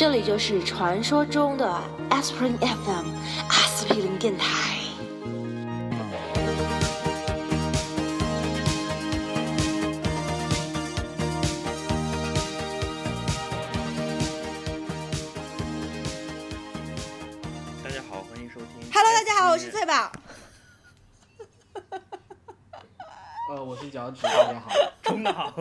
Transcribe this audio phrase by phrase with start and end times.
[0.00, 1.70] 这里就是传说中的
[2.08, 3.14] Aspirin FM
[3.48, 4.78] 阿司匹林电台。
[17.84, 18.90] 大家好，欢迎收听。
[18.90, 20.10] Hello，大家好，我是翠宝。
[23.52, 24.70] 呃，我是脚趾，大家好。
[25.04, 25.52] 中的好，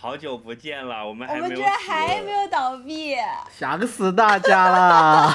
[0.00, 3.16] 好久不见了，我们我还没有们居然还没有倒闭，
[3.50, 5.34] 想死大家啦！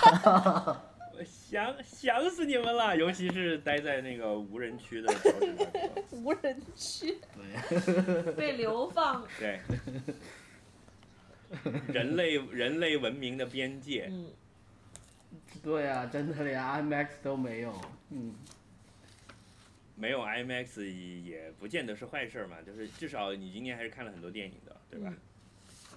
[1.14, 5.14] 我 想想死你们了，尤其是待在那个无人区的
[6.12, 7.20] 无人区。
[7.36, 9.22] 对，被流放。
[9.38, 9.60] 对，
[11.92, 14.28] 人类人类文明的边界，嗯，
[15.62, 17.74] 对啊，真的连 IMAX 都没有。
[18.12, 18.34] 嗯，
[20.04, 20.84] 没有 IMAX
[21.24, 25.14] 也不见得是坏事嘛，就是至少你今年还是看了很多电影的，对吧？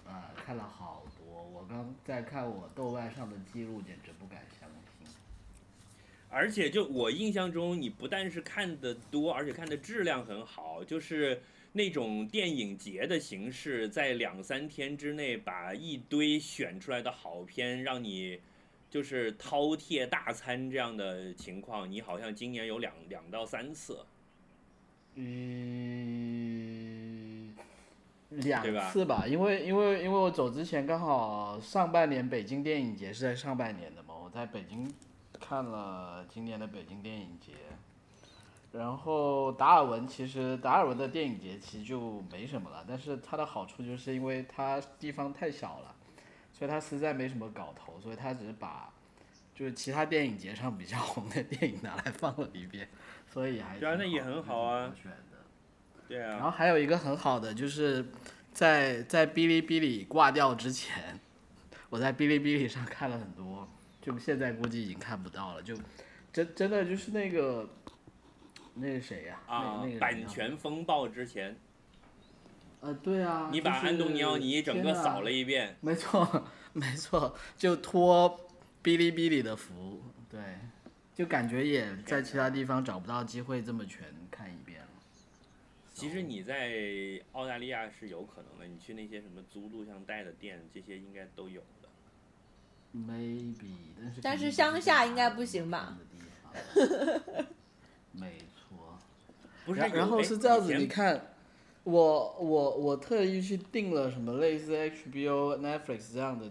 [0.06, 5.12] 啊，看了好多，我刚在看我豆瓣上的记录，简直不敢相信。
[6.28, 18.38] 而且就我印象中，你不但是看的多，而且看的质量很好，就是那种电影节的形式，在两三天之内把一堆选出来的好片让你
[18.88, 24.06] 就是饕餮大餐这样的情况，你好像今年有两两到三次。
[25.14, 25.26] 嗯，
[28.30, 34.92] 两次吧，因为因为因为我走之前刚好上半年北京电影节是在上半年的嘛，我在北京
[35.40, 37.52] 看了今年的北京电影节，
[38.72, 45.95] 然后达尔文其实达尔文的电影节其实就没什么了，但是它的好处就是因为它地方太小了，
[46.56, 48.90] 所以他实在没什么搞头，所以他只是把
[49.54, 52.88] 就是其他电影节上比较红的电影拿来放了一遍，
[53.26, 54.94] 所以还对啊那也很好啊。
[56.08, 58.06] 对啊，然后还有一个很好的，就是
[58.52, 61.18] 在在哔哩哔哩挂掉之前，
[61.90, 63.68] 我在哔哩哔哩上看了很多，
[64.00, 65.76] 就现在估计已经看不到了，就
[66.32, 67.68] 真真的就是那个
[68.74, 71.56] 那个谁呀、啊那那个，版权风暴之前，
[72.80, 75.76] 呃对啊，你把安东尼奥尼整个扫了一遍。
[75.80, 78.38] 没错，没错，就托
[78.82, 80.40] 哔哩哔哩的福，对，
[81.14, 84.88] 就感觉也在其他地方找不到机会这么全看一遍了。
[85.92, 86.70] 其实你在
[87.32, 91.88] 澳大利亚是有可能的，你去那些什么租录像带的店，这些应该都有的。
[92.94, 93.54] maybe，
[93.98, 95.96] 但是但是乡下应该不行吧？
[98.12, 98.98] 没错。
[99.64, 101.35] 不是，然然后哎是这样子，你看，
[101.86, 106.50] 我我我特意去订了什么类似 HBO、Netflix 这样的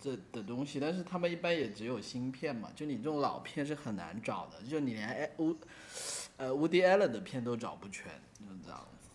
[0.00, 5.56] 这的东西，但是他们一般也只有新片嘛，就你这种老片是很难找的，就你连哎乌
[6.36, 8.04] 呃 Woody Allen 的片都找不全，
[8.38, 9.08] 就这样子。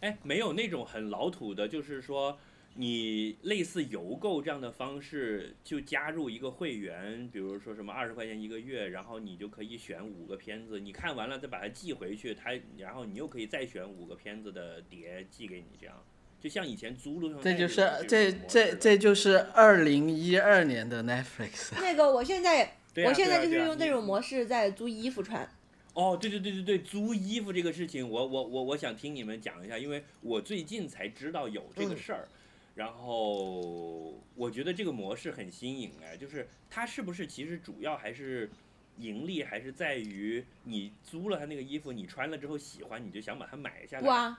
[0.00, 2.38] 哎，没有那种很老土的，就是说
[2.76, 16.02] 你类似邮购这样的方式，就加入一个会员，比如说什么二十块钱一个月，然后你就可以选五个片子，你看完了再把它寄回去，它然后你又可以再选五个片子的碟寄给你，这样
[16.40, 21.72] 就像以前租录像带这就是这这这就是二零一二年的 Netflix。
[21.80, 22.70] 那个，我现在啊
[23.06, 25.48] 我现在就是用这种模式在租衣服穿。
[25.94, 32.28] 哦，对对对对对，租衣服这个事情，我我我我想听你们讲一下，因为我最近才知道有这个嗯事儿，
[32.74, 38.50] 然后我觉得这个模式很新颖哎，就是它是不是其实主要还是
[38.98, 44.36] 盈利还是在于你租了他那个衣服，你穿了之后喜欢，你就想把它买下来，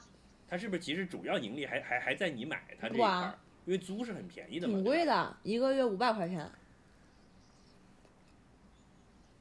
[0.47, 3.39] 它是不是其实主要盈利还还还在你买它这一块儿？
[3.65, 6.49] 因为租是很便宜的嘛，挺，贵的，一个月五百块钱。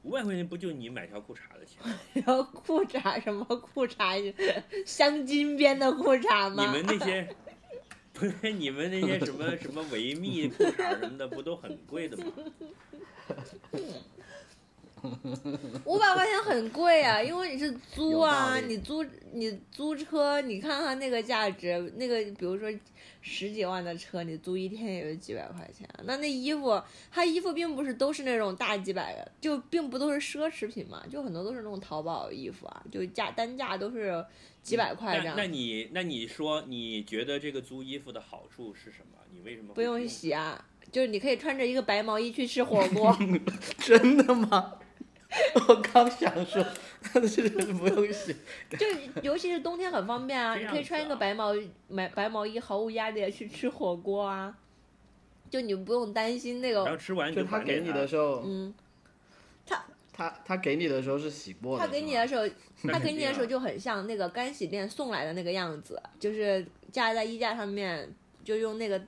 [0.02, 1.98] 五百块钱不就你买条裤衩的钱吗？
[2.14, 4.34] 然后裤衩什么裤衩，
[4.86, 6.64] 镶金边的裤衩吗？
[6.64, 7.34] 你们那些
[8.58, 12.32] 你们那些什么什么维密裤衩什么的，不都很贵的吗？
[15.84, 22.68] 五百块钱很贵啊，因为你是租啊，你租你租车，你看看那个价值，那个比如说
[23.20, 25.88] 十几万的车，你租一天也就几百块钱。
[26.04, 34.24] 那那衣服，它衣服并不是都是那种大几百的，就并不都是奢侈品嘛，就很多都是那种淘宝衣服啊，就价单价都是
[34.62, 35.48] 几百块这样那那。
[35.48, 39.18] 你那你说你觉得这个租衣服的好处是什么？
[39.32, 43.16] 你为什么不用洗啊，就是你可以穿着一个白毛衣去吃火锅。
[43.78, 44.74] 真的吗？
[45.68, 46.64] 我刚想说，
[47.12, 48.34] 但是不用洗。
[48.78, 48.86] 就
[49.22, 51.54] 尤其是冬天很方便啊，这你可以穿一个白毛
[51.88, 54.56] 买白毛衣，毫无压力的去吃火锅啊，
[55.50, 58.72] 就你不用担心那个，然后吃完就他给你的时候，嗯，
[59.66, 61.84] 他他他给你的时候是洗过的。
[61.84, 62.46] 他给你的时候，
[62.92, 68.08] 他给你的时候就很像那个干洗店送来的那个样子，就是架在衣架上面，
[68.44, 69.02] 就用那个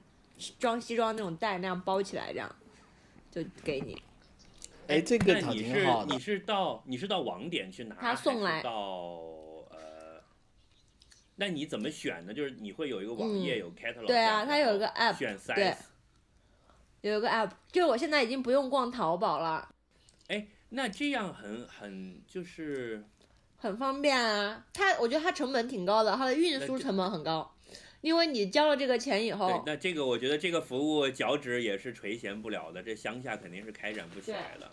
[0.59, 2.57] 装西装那种袋那样包起来，这样
[3.31, 4.03] 就给你。
[4.89, 6.21] 哎，这个倒那你是挺好的你。
[6.21, 8.73] 是到你是到网点去拿，他送来还是到
[9.71, 10.23] 呃，
[11.35, 12.33] 那你怎么选呢？
[12.33, 15.77] 就是你会有一个网页、嗯有 catalog，对啊它有一个 app，选 size。
[17.03, 19.69] 有一个 app，就是我现在已经不用逛淘宝了，
[20.29, 23.05] 哎，那这样很很就是
[23.57, 24.65] 很方便啊。
[24.73, 27.56] 它我觉得它成本挺高的，它的运输成本很高，
[28.07, 34.71] 因为你交了这个钱以对后，，那这个我觉得这个服务脚趾也是垂涎不了的，这乡下肯定是开展不起来的。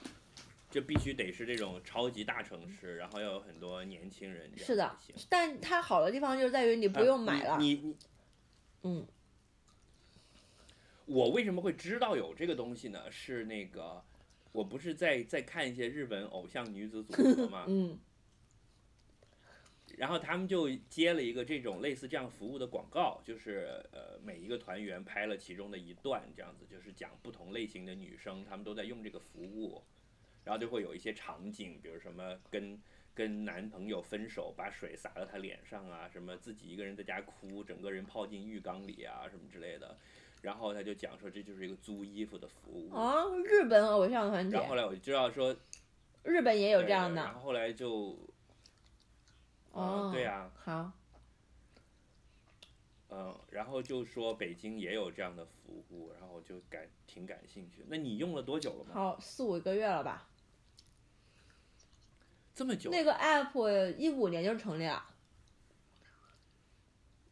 [0.70, 4.96] 这必须得是这种超级大城市，然后要有很多年轻人是的。
[5.30, 7.96] 但它好的地方就是在于你不用买了啊，你你
[8.84, 9.08] 嗯，
[11.08, 13.00] 我为什么会知道有这个东西呢？
[13.10, 14.00] 是那个，
[14.52, 17.98] 我不是在在看一些日本偶像女子组合嘛， 嗯
[19.98, 29.82] 然后他们就接了一个这种类似这样服务的广告，就是呃每一个团员拍了其中的一段，这样子就是讲不同类型的女生，她们都在用这个服务，
[30.44, 32.82] 然后就会有一些场景，比如什么跟
[33.14, 39.96] 跟男朋友分手，把水洒到他脸上啊，什么自己一个人在家哭，整个人泡进浴缸里啊，什么之类的。
[40.42, 42.94] 然后他就讲说这就是一个租衣服的服务。
[42.94, 45.56] 啊，日本偶像团体然后，后来我就知道说
[46.24, 48.18] 日本也有这样的，然后后来就，
[49.74, 50.92] 哦呃，对啊，好，
[53.10, 57.84] 嗯，然后就说北京也有这样的服务，然后我就感挺感兴趣。
[57.88, 58.92] 那你用了多久了吗？
[58.94, 60.28] 好四五个月了吧？
[62.56, 62.92] 这么久？
[62.92, 65.04] 那个 app 一五年就成立了，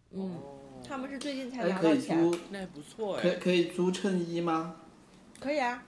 [0.10, 2.18] 嗯，哦他们是最近才拿到钱，
[2.50, 3.36] 那还不错可以哎。
[3.36, 4.82] 可以租衬衣吗？
[5.40, 5.84] 可以啊，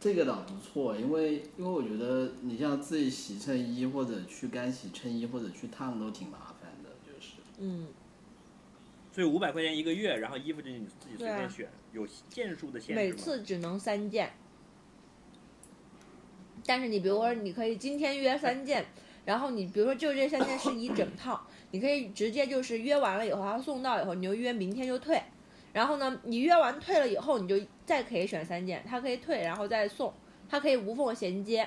[0.00, 7.32] 这个倒不错，因为因为我觉得你像自己洗衬衣或者去干洗衬衣或者去烫都挺麻烦的，就是。
[7.58, 7.88] 嗯，
[9.12, 13.12] 所以五百块钱一个月，然后衣服就你自己随便选，有件数的限制每？
[13.12, 14.32] 次只能三件，
[16.64, 18.86] 但是你比如说你可以今天约三件，
[19.24, 25.20] 然后你比如说就这三件是一整套，你可以直接就是约完了以后，他送到以后你就约明天就退，
[25.72, 30.12] 然后呢你约完退了以后，你就再可以选三件，它可以退然后再送，
[30.46, 31.66] 它可以无缝衔接。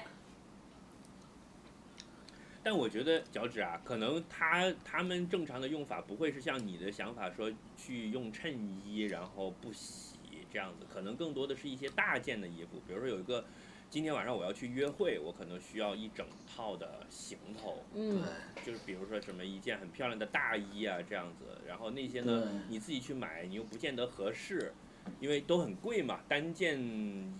[2.61, 8.53] 但我觉得脚趾啊，可能他他们正常的用法不会是像你的想法说去用衬
[8.85, 10.15] 衣然后不洗
[10.53, 13.43] 这样子，可能更多的是一些大件的衣服，比如说有一个
[13.89, 18.21] 今天晚上我要去约会，我可能需要一整套的行头，嗯，
[18.63, 24.71] 就是比如说什么一件很漂亮的大衣啊这样子，然后那些呢你自己去买，你又不见得合适，
[25.19, 26.79] 因为都很贵嘛，单件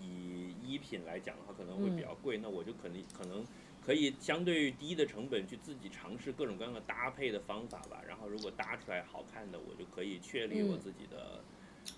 [0.00, 3.44] 以衣品来讲的话可能会比较贵，那我就可能可能
[3.84, 11.42] 可以相对于低的成本去自己尝试各种各样的搭配的方法吧，然后如果搭出来好看的，我就可以确立我嗯自己的。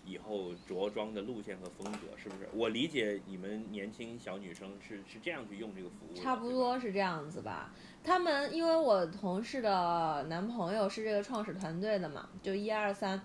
[0.06, 2.48] 以后着装的路线和风格是不是？
[2.54, 7.70] 我理解你们年轻小女生是是这样去用这个服务，差不多是这样子吧。
[8.02, 13.20] 他们因为我同事的男朋友是这个创始团队的嘛，就一二三，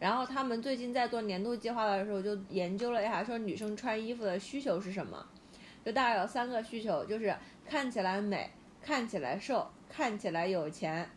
[0.00, 5.24] 然后他们最近在做年度计划的时候，就研究了一下，说女生穿衣服的需求是什么，
[5.84, 7.32] 就大概有三个需求，就是
[7.64, 8.50] 看起来美、
[8.82, 11.08] 看起来瘦、看起来有钱。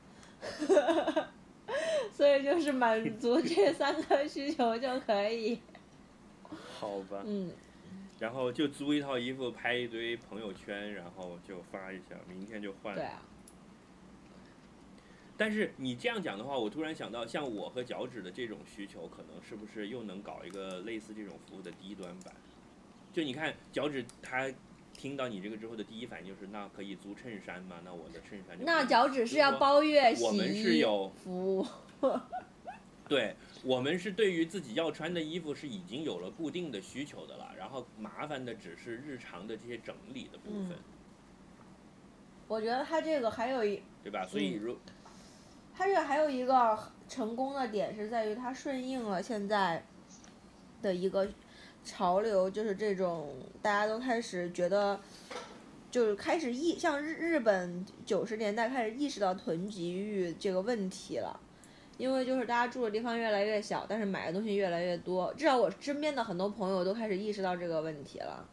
[2.12, 5.60] 所以就是满足 这三个需求就可以，
[6.78, 7.50] 好吧，嗯，
[8.20, 12.94] 然后就租一套衣服，拍一堆朋友圈，然后就发一下，明天就换。
[12.94, 13.22] 对啊，
[15.44, 22.34] 但是你这样讲的话，我突然想到，像我和脚趾的这种需求，可能是不是又能搞一个类似这种服务的低端版？
[23.12, 24.50] 就你看脚趾他
[24.94, 27.82] 听到你这个之后的第一反应就是，那可以租衬衫吗？
[27.84, 31.68] 那我的衬衫就那脚趾是要包月洗我们是衣有服 务。
[33.10, 33.36] 对
[33.66, 40.78] 我们是对于自己要穿的衣服是已经有了固定的需求的了，然后麻烦的只是日常的这些整理的部分，嗯
[42.48, 44.26] 我觉得他这个还有一，对吧？
[44.26, 44.78] 所以如
[45.84, 49.84] 他这个还有一个成功的点是在于它顺应了现在
[50.82, 51.28] 的一个
[51.84, 54.98] 潮流，就是这种大家都开始觉得，
[55.92, 61.38] 就是开始意像日日本九十年代开始意识到囤积欲这个问题了。
[61.98, 65.34] 因为就是大家住的地方越来越小，但是买的东西越来越多。
[65.34, 68.48] 至少我身边的很多朋友都开始意识到这个问题了。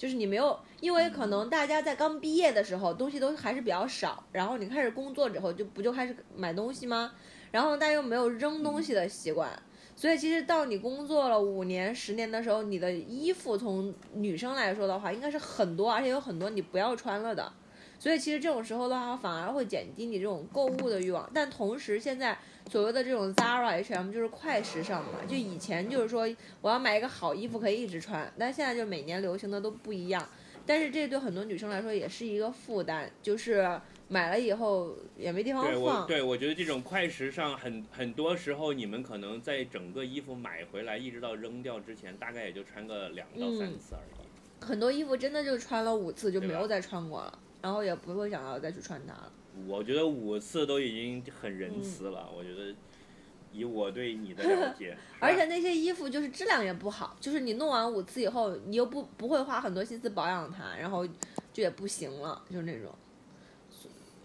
[0.00, 7.12] 就是你没有，因为可能大家在刚毕业的时候东西都还是比较少，然后你开始工作之后就不就开始买东西吗？
[7.50, 9.50] 然后大家又没有扔东西的习惯，
[9.94, 17.52] 所以其实到你工作了五年、十年的时候，你的衣服从女生来说的话，应该是很多，而且有很多你不要穿了的。
[18.00, 21.30] 所以其实这种时候的话，反而会减低你这种购物的欲望。
[21.34, 22.36] 但同时，现在
[22.70, 26.26] 所谓的这种 Zara、H&M 就是快时尚嘛，就以前就是说
[26.62, 30.26] 我要买一个好衣服可以一直穿，但现在就每年流行的都不一样。
[30.64, 33.78] 但是这对很多女生来说也是一个负担，就是
[34.08, 36.06] 买了以后也没地方对我放。
[36.06, 44.64] 对我觉得这种快时尚很很多时候，你们可能在整个衣服买回来一直到扔掉之前，大概也就穿个两到三嗯次而已。
[44.64, 49.32] 很多衣服真的就穿了五次就没有再穿过了，然后也不会想要再去穿它了。
[49.66, 52.30] 我觉得五次都已经很仁慈了。
[52.34, 52.74] 我觉得
[53.52, 61.06] 以我对你的了解， 而且那些衣服就是质量也不好，就是你弄完五次以后，你又不不会花很多心思保养它，然后
[61.52, 62.94] 就也不行了，就是那种。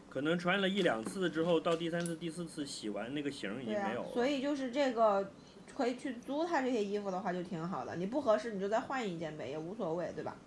[0.09, 4.09] 可能穿了一两次之后，到第三次、第四次洗完那个型儿已经没有了。
[4.09, 5.29] 啊所以就是这个
[5.75, 10.37] 可以去租它这些衣服的话就挺好的，你不合适你就再换一件呗，也无所谓，对吧？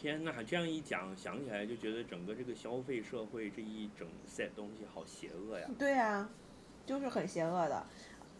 [0.00, 5.68] 天呐，这样一讲，想起来就觉得整个这个消费社会这一整 set 东西好邪恶呀。
[5.78, 6.26] 对呀、
[6.86, 7.86] 就是很邪恶的。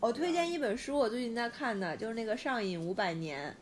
[0.01, 3.55] 我推荐一本书，我最近在看的，就是那个《上瘾五百年》，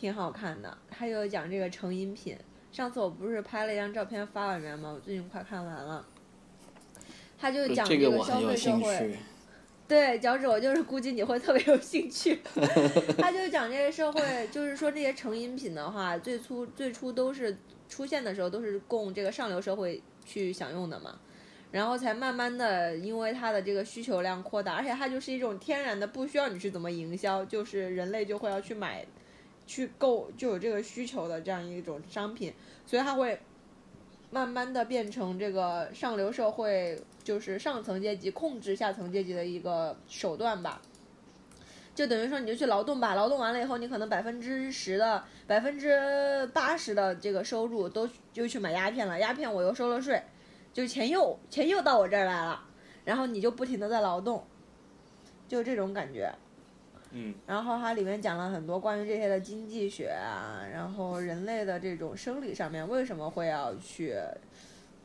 [0.00, 0.78] 挺好看的。
[0.88, 2.38] 它就讲这个成瘾品。
[2.70, 4.92] 上次我不是拍了一张照片发里面吗？
[4.92, 6.06] 我最近快看完了。
[7.36, 9.16] 他就讲这个消费社会。
[9.92, 12.40] 对，脚趾，我就是估计你会特别有兴趣。
[13.18, 17.54] 他就讲这个社会，就是说这些成瘾品的话，最初最初都是
[17.90, 21.20] 出现的时候都是供这个上流社会去享用的嘛，
[21.70, 29.04] 然后才慢慢的因为它的这个需求量扩大，而且它就是一种天然的，不需要你去怎么营销，就是人类就会要去买，
[29.66, 32.50] 去购就有这个需求的这样一种商品，
[32.86, 33.38] 所以它会
[34.32, 40.80] 慢慢的变成这个上流社会，就是上层阶级控制下层阶级的一个手段吧。
[41.94, 50.22] 就等于说，你就去劳动吧，劳动完了以后，你可能百分之十的、百分之八十的这个收入都就去买鸦片了，鸦片我又收了税，
[50.72, 52.64] 就钱又钱又到我这儿来了，
[53.04, 54.46] 然后你就不停的在劳动，
[55.46, 56.34] 就这种感觉。
[57.14, 64.16] 嗯，然后它里面讲了很多关于这些的经济学啊，然后人类的这种生理上面为什么会要去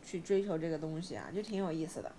[0.06, 2.10] 去追求这个东西啊，就挺有意思的。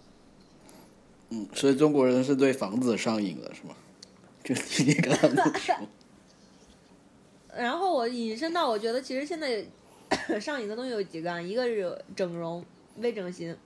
[1.30, 3.74] 嗯，所以中国人是对房子上瘾了，是吗？
[4.44, 4.54] 就
[4.84, 5.74] 你刚刚那么说，
[7.56, 9.64] 然后我引申到，我觉得其实现在
[10.38, 12.62] 上瘾的东西有几个啊，一个是整容、
[12.98, 13.56] 微整形，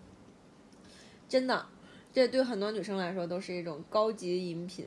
[1.28, 1.66] 真的，
[2.12, 4.86] 这对很多女生来说都是一种高级饮品。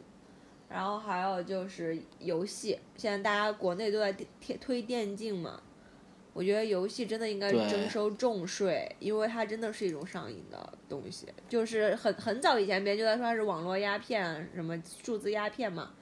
[0.70, 5.62] 然后还有就是游戏，现在大家国内都在推推电竞嘛，
[6.34, 11.28] 我觉得游戏真的应该征收重税，因为它真的是一种上瘾的东西。
[11.48, 15.94] 就是很很早以前别人就在说它是网络鸦片，什么数字鸦片嘛，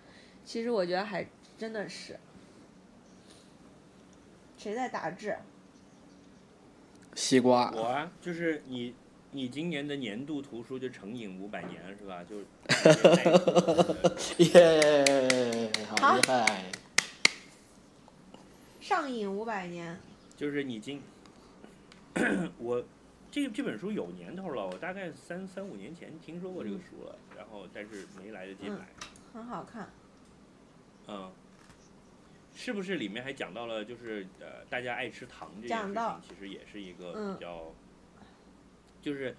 [0.43, 1.25] 其实我觉得还
[1.57, 2.17] 真的是。
[4.57, 5.35] 谁在打字？
[7.15, 8.95] 西瓜我啊，就是你，
[9.33, 12.23] 你今年的年度图书就成瘾五百年是吧？
[12.23, 12.37] 就
[14.45, 16.65] 耶，好厉害！
[18.79, 19.99] 上瘾五百年，
[20.37, 21.01] 就是你今，
[22.59, 22.83] 我
[23.31, 28.85] 这这本书有年头了，我大概三三五年前听说过这个书了，然后但是没来得及嗯买。
[29.33, 29.89] 很好看。
[31.07, 31.31] 嗯，
[32.53, 37.73] 是不是里面还讲到了，就是呃，大家爱吃糖这件事情，其实也是一个嗯比较，
[39.03, 39.35] 就是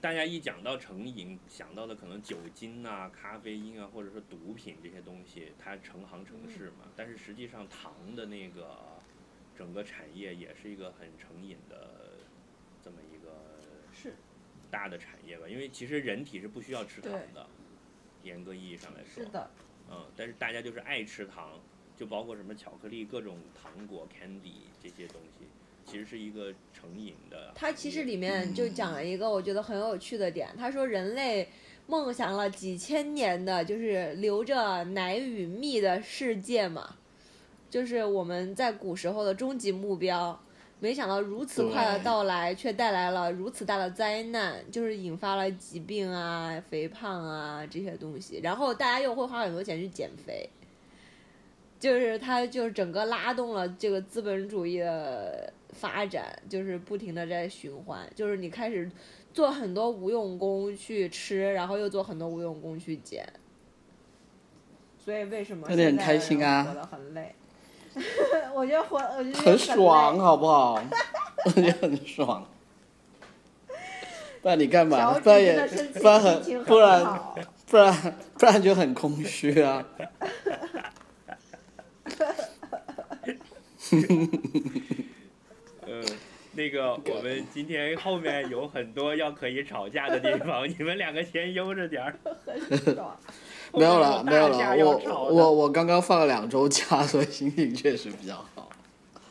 [0.00, 6.88] 大家一讲到成瘾，想到的可能酒精啊、咖啡因啊，或者说毒品这些东西，它成行成市嘛。
[6.96, 8.78] 但是实际上，糖的那个
[9.56, 12.14] 整个产业也是一个很成瘾的
[12.82, 13.30] 这么一个
[13.92, 14.14] 是
[14.70, 15.46] 大的产业吧。
[15.46, 17.46] 因为其实人体是不需要吃糖的，
[18.22, 19.22] 严格意义上来说。
[19.22, 19.50] 是的，
[19.90, 21.60] 嗯，但是大家就是爱吃糖，
[21.96, 25.46] 就包括什么巧克力、各种糖果、candy 这些东西，
[25.86, 27.52] 其实是一个成瘾的。
[27.54, 31.48] 它其实里面就讲了一个我觉得很有趣的点，他说人类
[31.86, 36.96] 梦想了几千年的，就是流着奶与蜜的世界嘛，
[37.68, 40.40] 就是我们在古时候的终极目标。
[40.80, 50.46] 没想到如此快的到来，却带来了如此大的灾难，就是引发了疾病啊、肥胖啊这些东西，然后大家又会花很多钱去减肥，
[51.80, 58.90] 就是它就是整个拉动了这个资本主义的发展，就是不停的在循环，就是你开始
[59.32, 63.26] 做很多无用功去吃，然后又做很多无用功去减，
[65.04, 67.34] 所以为什么那你很开心啊活得很累？
[68.54, 70.82] 我觉得活，我觉得很爽，好不好？
[71.44, 72.46] 我觉得很爽。
[74.40, 75.18] 不然你干嘛？
[75.20, 75.54] 不然也
[75.94, 77.20] 不然很不然。
[77.66, 79.84] 不然不然就很空虚啊。
[86.56, 92.16] 呃，那个 我们 今天后面有很多要可以吵架的地方，你们两个先悠着点儿。
[92.68, 93.16] 很爽。
[93.72, 98.68] 没有了，没有了我我我刚刚放了两周假，所以心情确实比较好。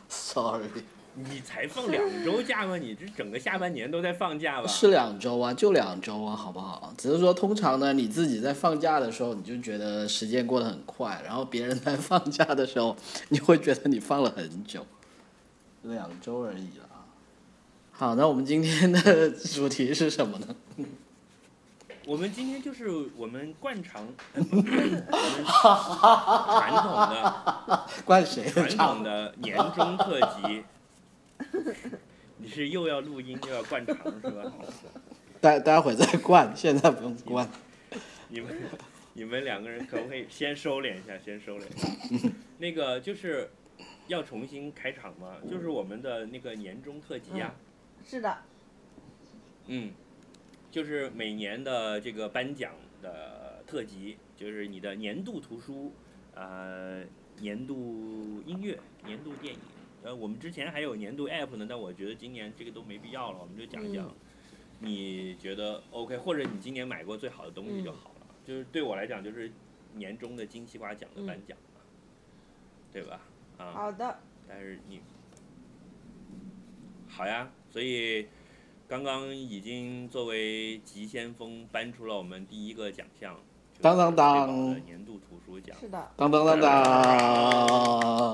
[0.06, 0.66] Sorry，
[1.14, 2.76] 你才放两周假吗？
[2.76, 4.66] 你这整个下半年都在放假吧？
[4.68, 6.92] 是两周啊，就两周啊，好不好？
[6.98, 12.94] 只是说通常呢，你自己在放假的时候，你就觉得时间过得很快，然后别人在放假的时候，
[13.30, 14.84] 你会觉得你放了很久，
[15.84, 16.93] 两周而已啦。
[17.96, 20.56] 好，那我们今天的主题是什么呢？
[22.06, 29.04] 我们今天就是我们惯常，呃 我们传统的灌谁的传统？
[29.04, 30.64] 的年终特辑。
[32.38, 34.52] 你是又要录音又要灌肠是吧？
[35.40, 37.48] 待待会再灌，现在不用灌。
[38.28, 38.56] 你们
[39.12, 41.16] 你们两个人可不可以先收敛一下？
[41.24, 41.78] 先收敛一
[42.18, 42.28] 下。
[42.58, 43.48] 那个就是
[44.08, 45.36] 要重新开场吗？
[45.48, 47.54] 就是我们的那个年终特辑呀、
[48.04, 48.38] 是的，
[49.66, 49.92] 嗯，
[50.70, 55.92] 就是每年的这个颁奖的特辑，就是你的年度图书，
[56.34, 57.02] 呃，
[57.40, 59.60] 年度音乐、年度电影。
[60.02, 64.14] 呃，我们之前还有年度 app 呢，但我觉得今年这个都没必要了，我们就讲一讲嗯
[64.80, 68.26] 你觉得 OK，或者你今年买过最好的东西就好了。
[68.44, 69.50] 就是对我来讲，就是
[69.94, 71.80] 年终的金西瓜奖的颁奖嘛，
[72.92, 73.20] 对吧？
[73.56, 75.00] 啊，好的，但是你
[77.08, 78.28] 好呀，所以
[78.86, 83.36] 刚刚已经作为急先锋颁出了我们第一个奖项，
[83.80, 85.76] 当当当年度图书奖。
[85.80, 88.32] 是的，当当当当。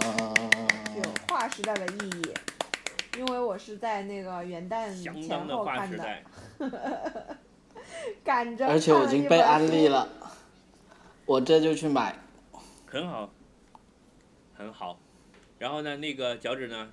[0.93, 2.35] 具有划时代的意义。
[3.19, 6.23] 因为我是在那个元旦相前当的划后看的，时代，
[8.23, 9.89] 赶着而且我已经被安利。
[9.89, 10.07] 了，
[11.25, 12.15] 我这就去买。
[12.85, 13.31] 很好，
[14.53, 14.99] 很好。
[15.59, 16.91] 然后呢，那个脚趾呢？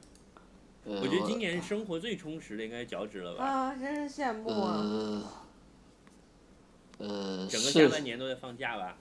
[0.88, 3.44] 呃我觉得今年生活最充实的应该是脚趾了吧？
[3.46, 4.78] 啊，真是羡慕啊！
[4.78, 5.24] 呃
[7.00, 8.96] 呃整个下半是年都在放假吧？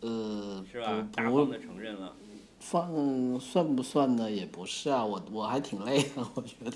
[0.00, 0.88] 呃是吧？
[0.92, 2.14] 不不大方的承认了。
[2.58, 4.30] 放算不算呢？
[4.30, 6.72] 也不是啊，我我还挺累的， 我觉得。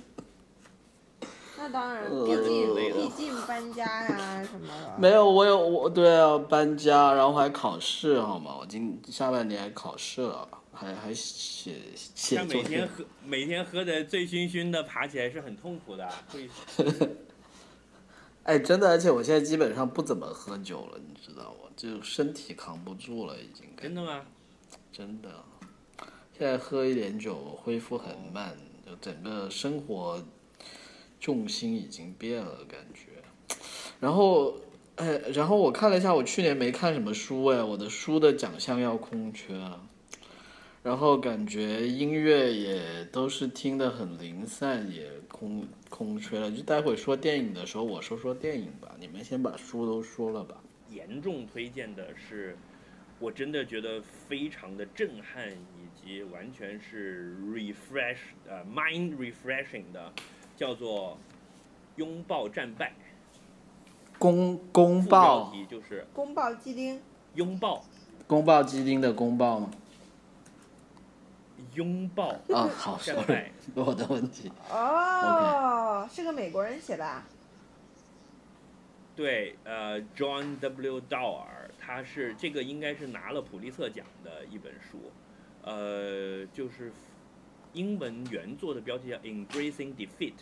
[1.59, 4.99] 那当然，呃毕竟累毕竟搬家呀 什么的。
[4.99, 8.57] 没有，我有我对啊，搬家，然后还考试，好吗？
[8.59, 12.63] 我今下半年还考试了，还还写写像作业。
[12.63, 16.49] 每天喝每天喝的醉醺醺的，爬起来是很痛苦的，会
[18.45, 21.71] 哎，真的，而且我现在基本上不怎么喝酒了，你知道吗？
[21.75, 24.27] 就身体扛不住了，已经真的吗？
[24.93, 25.31] 真的，
[26.37, 28.55] 现在喝一点酒恢复很慢，
[28.87, 30.23] 就整个生活
[31.19, 33.57] 重心已经变了，感觉。
[33.99, 34.59] 然后，
[34.97, 39.81] 哎，然后我看了一下，我去年没看什么书哎，我的书的奖项要空缺了。
[40.85, 46.51] 然后感觉音乐也都是听得很零散，也空空缺了。
[46.51, 50.63] 就待会说电影的时候，我说说电影吧，你们先把书都说了吧。
[50.91, 52.55] 严重推荐的是，
[53.19, 60.13] 我真的觉得非常的震撼，以及完全是 refresh 呃 mind refreshing 的，
[60.55, 61.13] 叫做
[61.97, 62.91] 《拥抱战败》。
[64.19, 67.01] 公公副标报题就是宫保鸡丁，
[67.37, 67.83] 拥抱
[68.27, 69.71] 公报鸡丁的公报吗？
[71.75, 74.51] 拥抱啊，好，sorry， 我的问题。
[74.71, 77.25] 哦，是个美国人写的啊。
[79.17, 81.01] 对，呃，John W.
[81.03, 81.45] Dower，
[81.79, 85.13] 他是这个应该是拿了普利策奖的一本书，
[85.63, 86.93] 呃，就是
[87.73, 90.35] 英文原作的标题叫《Embracing Defeat: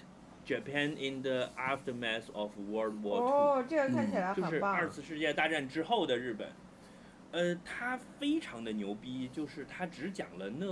[0.47, 3.21] Japan in the Aftermath of World War II》。
[3.23, 4.73] 哦，这个看起来就是很棒。
[4.73, 6.49] 二次世界大战之后的日本。
[7.33, 10.67] 呃，他非常的牛逼，就是他只讲了那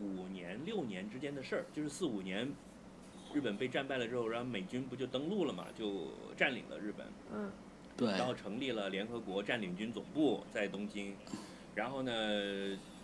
[0.00, 2.52] 五年六年之间的事儿，就是四五年，
[3.32, 7.52] 日本被战败了之后，然后美军不就登陆了嘛，就占领了日本，嗯，
[7.96, 11.14] 对，然后成立了联合国占领军总部在东京，
[11.74, 12.12] 然后呢，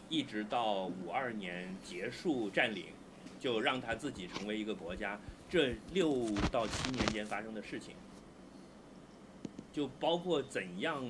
[0.08, 2.86] 一直到五二年结束占领，
[3.38, 5.18] 就让他自己成为一个国家。
[5.48, 7.94] 这六到七年间发生的事情，
[9.72, 11.04] 就包括怎样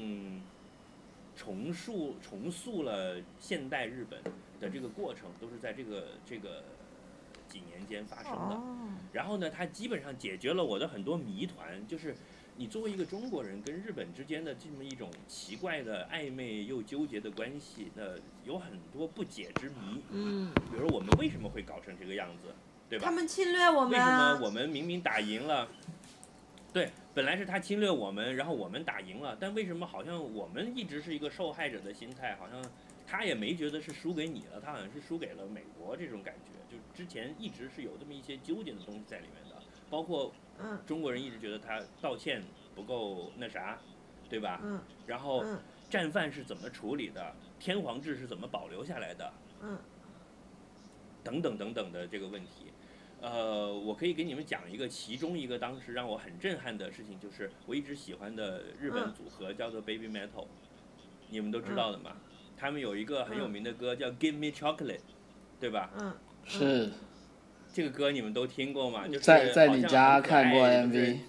[1.36, 4.20] 重塑重塑了现代日本
[4.60, 6.62] 的这个过程，都是在这个这个
[7.48, 8.54] 几年间发生的。
[8.54, 12.14] 哦，然后呢，它基本上解决了我的很多谜团，就是
[12.56, 18.02] 你作为一个中国人跟日本之间的这么一种奇怪的暧昧又纠结的关系，那
[18.44, 20.02] 有很多不解之谜。
[20.10, 22.54] 嗯，比如我们为什么会搞成这个样子，
[22.90, 23.10] 对吧他？
[23.10, 24.38] 们侵略我们为什么。
[24.42, 25.66] 我们明明打赢了？
[26.72, 32.64] 对，本来是他侵略我们，然后我们打赢了，但为什么好像我们一直是一个受害者的心态，好像
[33.06, 36.50] 他也没觉得是输给你了，他好像是输给了美国这种感觉。
[36.74, 42.42] 就之前一直是有这么一些纠结的东西在里面的，包括嗯中国人一直觉得他道歉
[42.74, 43.78] 不够那啥，
[44.30, 44.60] 对吧？
[44.62, 45.58] 嗯然后嗯
[45.90, 49.78] 战犯是怎么处理的，天皇制是怎么保留下来的，嗯
[51.22, 52.72] 等等等等的这个问题。
[53.22, 60.46] 呃，我可以给你们讲一个，其中一个当时让我很震撼的事情，就是我一直喜欢的日本嗯组合叫做 Baby Metal，、
[61.30, 62.16] 你们都知道的嘛？
[62.56, 65.00] 他们有一个很有名的歌叫 Give Me Chocolate，
[65.60, 65.90] 对吧？
[66.00, 66.12] 嗯
[66.44, 66.90] 是
[67.72, 69.06] 这个歌你们都听过吗？
[69.06, 71.20] 就是在在你家看过 MV，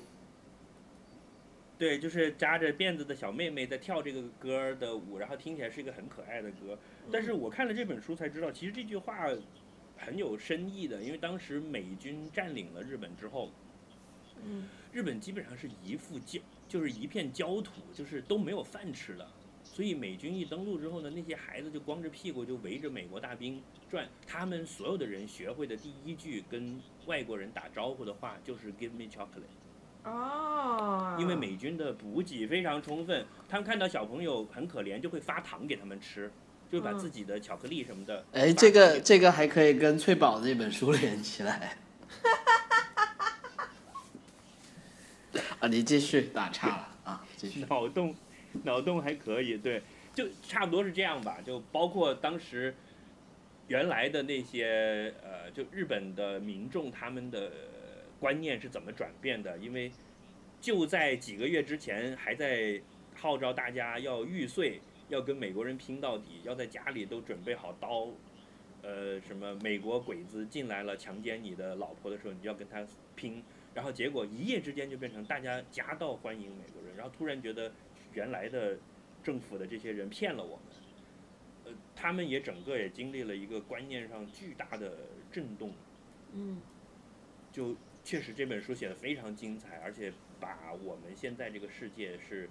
[1.77, 6.77] 对，就是扎着辫子的小妹妹在跳这个歌的舞，然后听起来是一个很可爱的歌。
[7.11, 9.27] 但是我看了这本书才知道，其实这句话
[10.05, 13.49] 很有深意的，因为当时美军占领了日本之后，
[14.43, 19.27] 嗯日本基本上是一副焦，就是一片焦土，就是都没有饭吃了。
[19.63, 24.07] 所以美军一登陆之后呢，那些孩子就光着屁股就围着美国大兵转。
[24.27, 29.63] 他们所有的人学会的第一句跟外国人打招呼的话就是 “Give me chocolate”。
[30.03, 36.29] 哦，因为美军的补给非常充分，他们看到小朋友很可怜，就会发糖给他们吃，
[36.73, 38.25] 就会把嗯自己的巧克力什么的。
[38.31, 41.77] 哎，发这个这个还可以跟翠宝那本书连起来。
[45.59, 47.59] 啊，你继续打岔了啊，继续。
[47.69, 48.15] 脑洞，
[48.63, 49.83] 脑洞还可以，对，
[50.15, 51.37] 就差不多是这样吧。
[51.45, 52.75] 就包括当时
[53.67, 57.51] 原来的那些呃，就日本的民众他们的
[58.19, 59.55] 观念是怎么转变的？
[59.59, 59.91] 因为
[60.59, 62.81] 就在几个月之前，还在
[63.15, 68.09] 号召大家要玉碎，要跟美国人拼到底，要在家里都准备好刀。
[68.81, 72.85] 呃，什么美国鬼子进来了强奸你的老婆的时候，你就要跟他
[73.15, 73.41] 拼。
[73.73, 77.71] 然后结果一夜之间就变成大家夹道欢迎美国人，然后突然觉得
[78.13, 78.77] 原来的
[79.23, 80.65] 政府的这些人骗了我们，
[81.65, 85.73] 呃，他们也整个也经历了一个观念上巨大的震动，
[86.33, 86.61] 嗯
[87.51, 92.49] 就确实这本书写的非常精彩，而且把我们现在这个世界是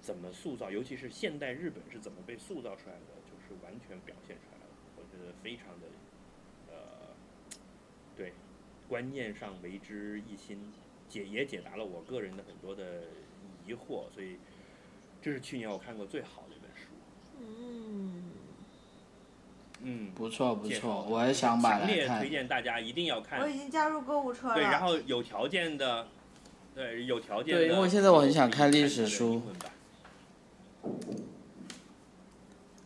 [0.00, 5.86] 怎么塑造，尤其是现代日本是怎么被塑造出来的，就是完全表现出来了，我觉得非常的
[6.68, 6.74] 呃，
[8.16, 8.32] 对，
[8.88, 10.72] 观念上为之一新，
[11.08, 13.02] 解也解答了我个人的很多的
[13.66, 14.38] 疑惑，所以
[15.20, 16.88] 这是去年我看过最好的一本书。
[17.42, 18.22] 嗯，
[19.82, 22.30] 嗯，不错不错，我也想买来强烈推。
[22.30, 23.46] 荐大家一定要看我。
[23.48, 24.54] 已经加入购物车了。
[24.54, 26.08] 对，然后有条件的，
[26.74, 27.66] 对，有条件的。
[27.66, 29.70] 对因为现在我很想看历史书英文版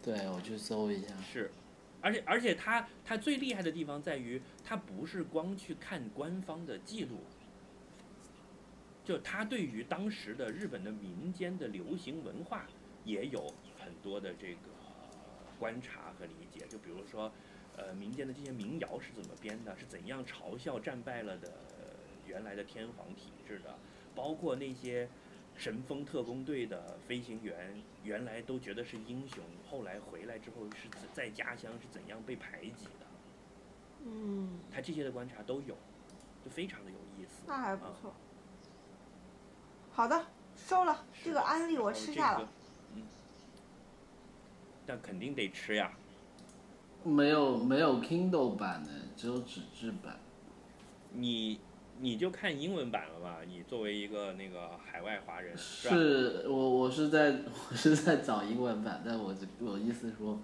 [0.03, 1.15] 对，我去搜一下。
[1.23, 1.51] 是，
[2.03, 7.21] 而且而且他他最厉害的地方在于，他不是光去看官方的记录，
[9.03, 12.67] 就他对于当时的日本的民间的流行文化
[13.03, 13.47] 也有
[13.79, 14.69] 很多的这个
[15.59, 16.67] 观察和理解。
[16.69, 17.33] 就比如说，
[17.75, 21.51] 呃，民间的这些民谣是怎么编的，是怎样嘲笑战败了的
[22.27, 23.75] 原来的天皇体制的，
[24.15, 25.09] 包括那些。
[25.57, 33.07] 神风特工队的飞行员原来都觉得是英雄，后来回来之后是在在家乡是怎样被排挤的，
[34.05, 35.77] 嗯，他这些的观察都有，
[36.45, 37.45] 就非常的有意思。
[37.47, 38.13] 那还不啊错。
[39.93, 42.49] 好的，收了这个安利，我吃下了。
[42.95, 43.03] 嗯，
[44.85, 45.93] 但肯定得吃呀。
[47.05, 50.19] 没有没有 Kindle 版的，只有纸质版。
[51.13, 51.61] 你
[52.01, 53.39] 你就看英文版了吧？
[53.47, 55.89] 你作为一个那个海外华人，是？
[55.89, 57.31] 是我我是在
[57.71, 60.39] 我是在找英文版，但我我意思说，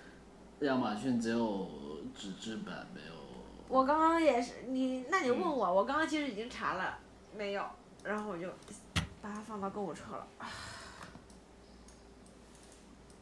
[0.60, 1.68] 亚马逊只有
[2.14, 3.12] 纸质版，没有。
[3.68, 6.98] 我刚刚也是，你那你问嗯我，我刚刚其实已经查了，
[7.36, 7.64] 没有，
[8.04, 8.48] 然后我就
[9.22, 10.26] 把它放到购物车了。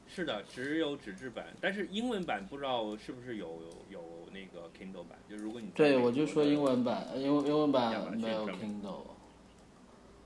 [0.08, 9.02] 是的，只有纸质版，但是英文版不知道是不是有有有那个 Kindle 版，就如果你对，我就说英文版，英文英文版没有 Kindle，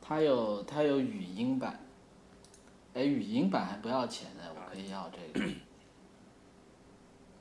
[0.01, 1.81] 它有它有语音版，
[2.95, 5.47] 哎，语音版还不要钱呢，我可以要这个。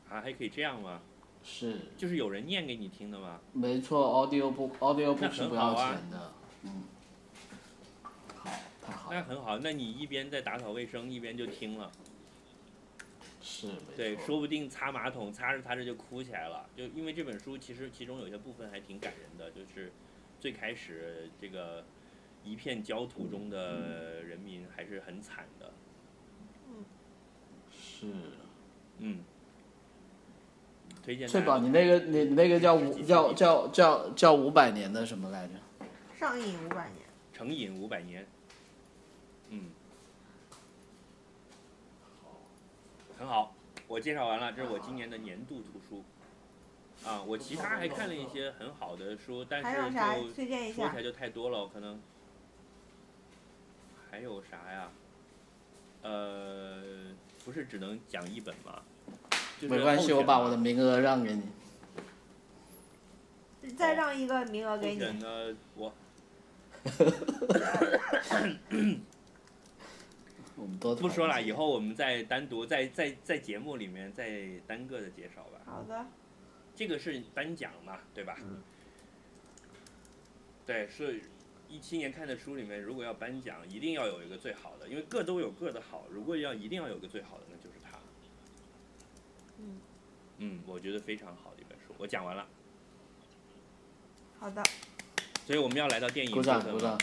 [0.10, 1.00] 啊还可以这样吗？
[1.44, 3.40] 是，就是有人念给你听的吗？
[3.54, 6.84] 没错，audio book audio 那 book 是不要钱的，嗯。
[8.36, 11.92] 好，太好，那很好，那你一边在打扫卫生，一边就听了。
[13.42, 19.92] 是对，说不定擦马桶擦着擦着就哭起来了，就因为这本书其实其中有些部分还挺感人的，就是
[20.40, 21.84] 最开始这个
[22.44, 25.74] 一片焦土中的人民还是很惨的，
[26.70, 26.86] 嗯
[27.72, 28.08] 是。
[29.00, 29.24] 嗯。
[31.04, 35.54] 推荐大翠宝，你那个你你那个叫五叫叫叫叫五百年的什么来着？
[36.20, 37.02] 上瘾五百年。
[37.34, 38.28] 成瘾五百年，
[39.50, 39.72] 嗯，
[43.22, 43.54] 很好，
[43.88, 46.04] 我介绍完了，这是我今年的年度图书。
[47.08, 50.00] 啊，我其他还看了一些很好的书，但是就？
[50.74, 52.02] 说起来就太多了，可能
[54.10, 54.90] 还有啥呀？
[56.02, 57.14] 呃，
[57.46, 58.82] 不是只能讲一本吗？
[59.60, 61.44] 就是没关系，我把我的名额让给你。
[63.78, 65.22] 再让一个名额给你选你。
[65.22, 65.94] 的我
[70.62, 75.60] 我们多不说了，以后我们再单独在在在节目里面再单个的介绍吧。
[75.66, 76.06] 好的，
[76.76, 78.38] 这个是颁奖嘛，对吧？
[80.64, 81.20] 对，是
[81.68, 86.06] 一七年看的书里面，如果要颁奖，一定要有一个最好的，因为各都有各的好。
[86.12, 87.98] 如果要一定要有个最好的，那就是它。
[89.58, 89.80] 嗯
[90.38, 91.96] 嗯，我觉得非常好的一本书。
[91.98, 92.48] 我讲完了，
[94.38, 94.64] 好的。
[95.48, 97.00] 所以我们要来到电影鼓掌部分鼓掌吗。。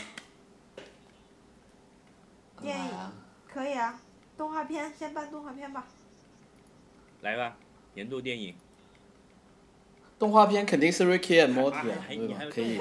[2.61, 3.11] 电影
[3.53, 3.99] 可以啊，
[4.37, 5.85] 动画片先办动画片吧。
[7.21, 7.55] 来吧，
[7.93, 8.55] 年度电影。
[10.17, 12.43] 动画片肯定是 Ricky and 啊 Morty 对吧？
[12.51, 12.77] 可以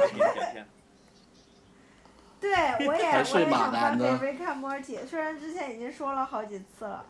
[2.40, 7.04] 对，我也还是我也马想搬给南呢 Rick and Morty，虽然之前已经说了好几次了，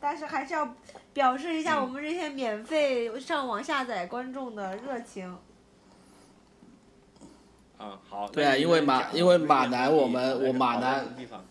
[0.00, 0.74] 但是还是要
[1.12, 5.36] 表示一下嗯我们这些免费上网下载观众的热情。
[7.78, 8.28] 嗯，好。
[8.28, 11.44] 对啊因为马因为马南我们我马南地方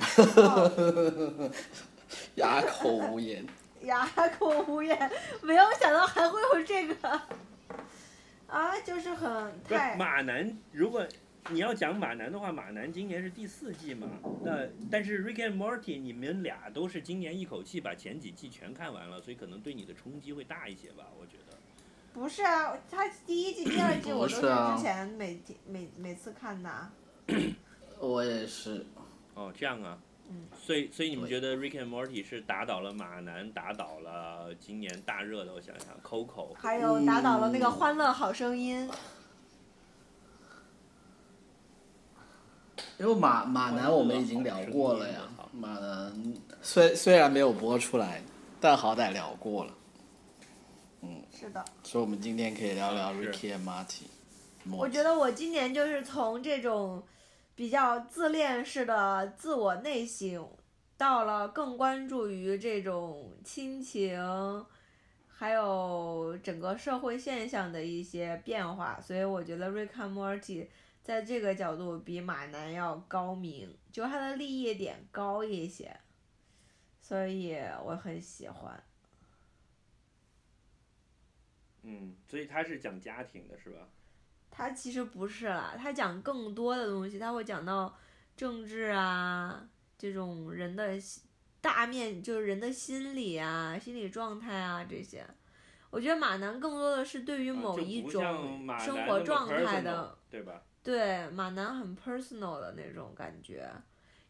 [2.36, 3.44] 哑口无言。
[3.84, 4.06] 哑
[4.38, 5.10] 口无言，
[5.40, 7.22] 没有想到还会有这个，
[8.46, 11.06] 啊，就是很太马南，如果
[11.48, 14.06] 你要讲马南的话，马南今年是第四季嘛？
[14.44, 21.06] 那但是 Rick and Morty 你们俩都是今年一口气把前几季全看完了，所以可能对你的冲击会大一些吧？
[21.18, 21.56] 我觉得。
[22.12, 26.92] 不是啊，他第一季、第二季我都是之前每天每每次看的啊。
[27.98, 28.84] 我也是。
[29.40, 29.98] 哦，这样啊。
[30.28, 30.46] 嗯。
[30.54, 35.54] 所以，所以你们觉得 Rick and Morty 是打倒了马南，打倒了今年大热的？
[35.54, 36.54] 我想想，Coco。
[36.54, 38.86] 还有打倒了那个《嗯欢乐好声音》
[42.98, 45.22] 因为马马南我们已经聊过了呀，
[45.52, 48.22] 马南虽虽然没有播出来，
[48.60, 49.72] 但好歹聊过了，
[51.00, 54.02] 嗯是的，所以我们今天可以聊聊 Ricky and Marty。
[54.70, 57.02] 我觉得我今年就是从这种
[57.60, 60.48] 比较自恋式的自我内省，
[60.96, 64.18] 到了更关注于这种亲情，
[65.28, 70.40] 还有整个社会现象的一些变化，所以我觉得《Rick and Morty》
[71.02, 75.94] 在这个角度比马南要高明，就它的立业点高一些，
[76.98, 78.82] 所以我很喜欢。
[81.82, 83.86] 嗯，所以他是讲家庭的，是吧？
[84.60, 87.96] 它其实不是啦，他讲更多的东西，他会讲到
[88.36, 91.22] 政治啊，这种人的心
[91.62, 95.26] 大面，就是人的心理啊、心理状态啊这些。
[95.88, 98.22] 我觉得马南更多的是对于某一种
[98.78, 100.60] 生活状态的，对吧？
[100.82, 103.66] 对马南很 personal 的那种感觉，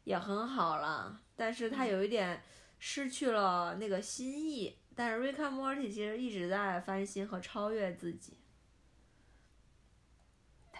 [0.04, 1.20] 也很好了。
[1.34, 2.40] 但是他有一点
[2.78, 4.76] 失去了那个新意。
[4.94, 8.36] 但是 Rick and Morty 其实一直在翻新和超越自己，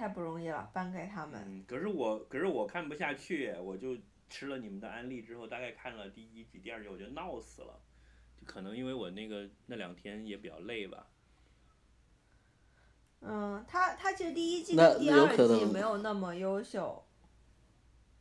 [0.01, 1.39] 太不容易了，颁给他们。
[1.47, 3.95] 嗯，可是我可是我看不下去，我就
[4.31, 7.79] 吃了你们的安利之后，大概看了第一集、第二集，我就闹死了。
[8.41, 11.07] 就可能因为我那个那两天也比较累吧。
[13.21, 17.05] 嗯，他他其实第一季第二季没有那么优秀，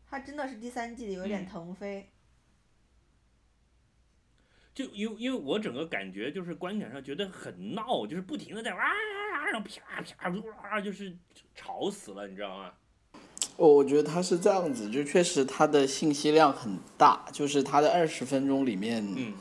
[0.06, 2.12] 他真的是第三季的有点嗯腾飞。
[4.74, 8.82] 就因为因为我整个感觉就是观感上觉得很闹，就是不停的在哇
[9.54, 11.16] 啪啪哇，就是
[11.56, 12.72] 吵死了，你知道吗？
[13.58, 19.34] 我我觉得他是这样子，就确实他的信息量很大，就是他的二十分钟里面，嗯，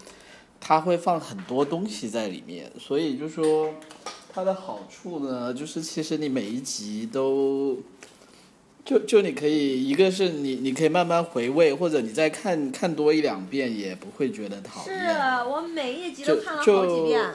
[0.58, 3.72] 他会放很多东西在里面，所以就说
[4.32, 7.78] 它的好处呢，就是其实你每一集都，
[8.84, 15.48] 就就你可以，一个是你你可以慢慢回味，或者你再看看多一两遍也不会觉得讨厌是厌。
[15.48, 17.34] 我每一集都看了好几遍。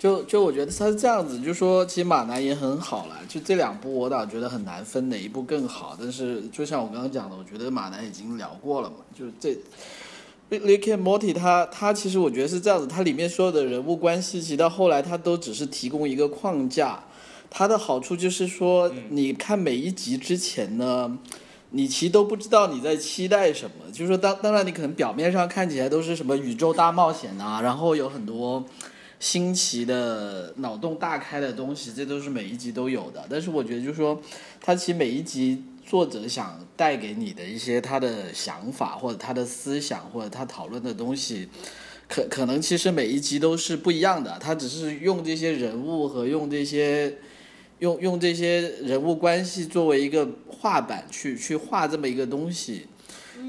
[0.00, 9.54] 就就我觉得他是这样子，就说其实马南也很好了，就这两部我倒觉得很难分哪一部更好，但是就像我刚刚讲的，我觉得马南已经聊过了嘛，就是这。
[10.50, 17.04] Rick and Morty，他他其实我觉得是这样子，它里面所有的人物关系，其实到后来它都只是提供一个框架。
[17.48, 21.18] 它的好处就是说，嗯你看每一集之前呢，
[21.70, 23.92] 你其实都不知道你在期待什么。
[23.92, 28.64] 就是说当当然你可能表面上看起来都是什么宇宙大冒险啊，然后有很多
[29.20, 33.22] 新奇的、脑洞大开的东西，这都是每一集都有的。
[33.28, 34.20] 但是我觉得就是说，
[34.60, 41.48] 它其实每一集作者想带给你的一些他的想法，或者他的思想，或者他讨论的东西，
[42.08, 44.38] 可可能其实每一集都是不一样的。
[44.40, 47.18] 他只是用这些人物和用这些
[47.80, 52.86] 用用这些人物关系作为一个画板去去画这么一个东西。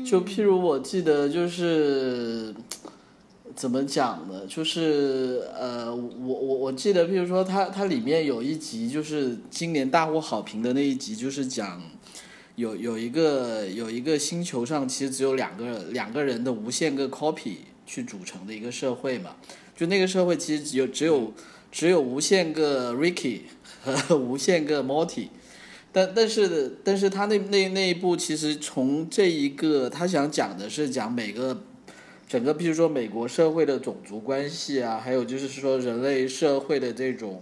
[0.06, 2.54] 就譬如我记得就是。
[3.62, 4.41] 怎么讲呢？
[4.47, 11.80] 就是呃，我我我记得，譬如说它它里面有一集，就是今年大获好评的那一集，就是讲
[12.56, 19.36] 有有一个有一个星球上其实只有两个两个人的无限个 copy 去组成的一个社会嘛。
[19.78, 21.32] 就那个社会其实只有只有
[21.71, 23.41] 只有无限个 Ricky
[23.84, 25.28] 和 无限个 Morty，
[25.91, 31.65] 但但是但是他那那那一部其实从这一个他想讲的是讲每个。
[32.32, 37.41] 整个，比如说美国社会的种族关系啊，还有就是说人类社会的这种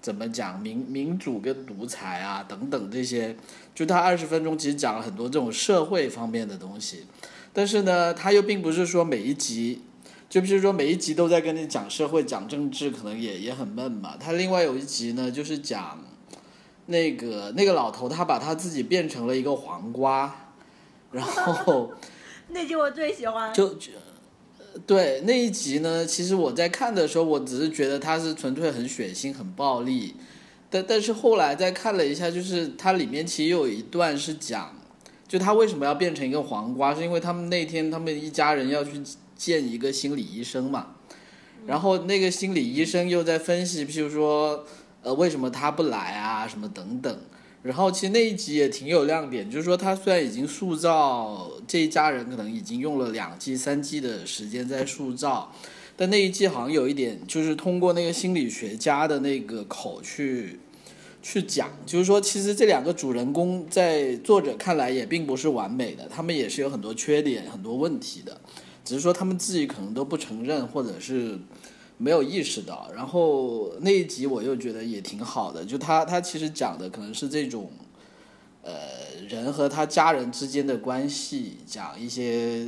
[0.00, 3.36] 怎么讲民民主跟独裁啊等等这些，
[3.72, 7.04] 就他二十分钟其实讲了很多这种社会方面的东西，
[7.52, 9.82] 但是呢，他又并不是说每一集，
[10.28, 14.16] 就比如说每一集都在跟你讲社会讲政治，可能也也很闷嘛。
[14.18, 16.04] 他另外有一集呢，就是讲
[16.86, 20.50] 那个那个老头他把他自己变成了一个黄瓜，
[21.12, 21.92] 然后。
[22.52, 23.52] 那集我最喜欢。
[23.52, 23.92] 就就，
[24.86, 30.14] 对那一集呢，其实我在看的时候，我只是觉得它是纯粹很血腥、很暴力，
[30.68, 34.76] 但但是后来再看了一下，就是它里面其实有一段是讲，
[35.26, 39.00] 就他为什么要变成一个黄瓜，是因为他们那天他们一家人要去
[39.36, 40.96] 见一个心理医生嘛，
[41.66, 44.64] 然后那个心理医生又在分析，譬如说，
[45.02, 47.18] 呃，为什么他不来啊，什么等等。
[47.62, 55.52] 然后其实那一集也挺有亮点，就是说他虽然已经塑造这一家人，可能已经用了两季、三季的时间在塑造，
[55.94, 60.58] 但那一季好像有一点，就是通过那个心理学家的那个口去
[61.22, 68.40] 去讲，就是说其实这两个主人公在作者看来也并不是完美的，他们也是有很多缺点、很多问题的，
[68.84, 71.38] 只是说他们自己可能都不承认，或者是。
[72.02, 77.70] 没有意识到，然后那一集我又觉得也挺好的，就他他其实讲的可能是这种，
[78.62, 78.72] 呃，
[79.28, 82.66] 人和他家人之间的关系，讲一些，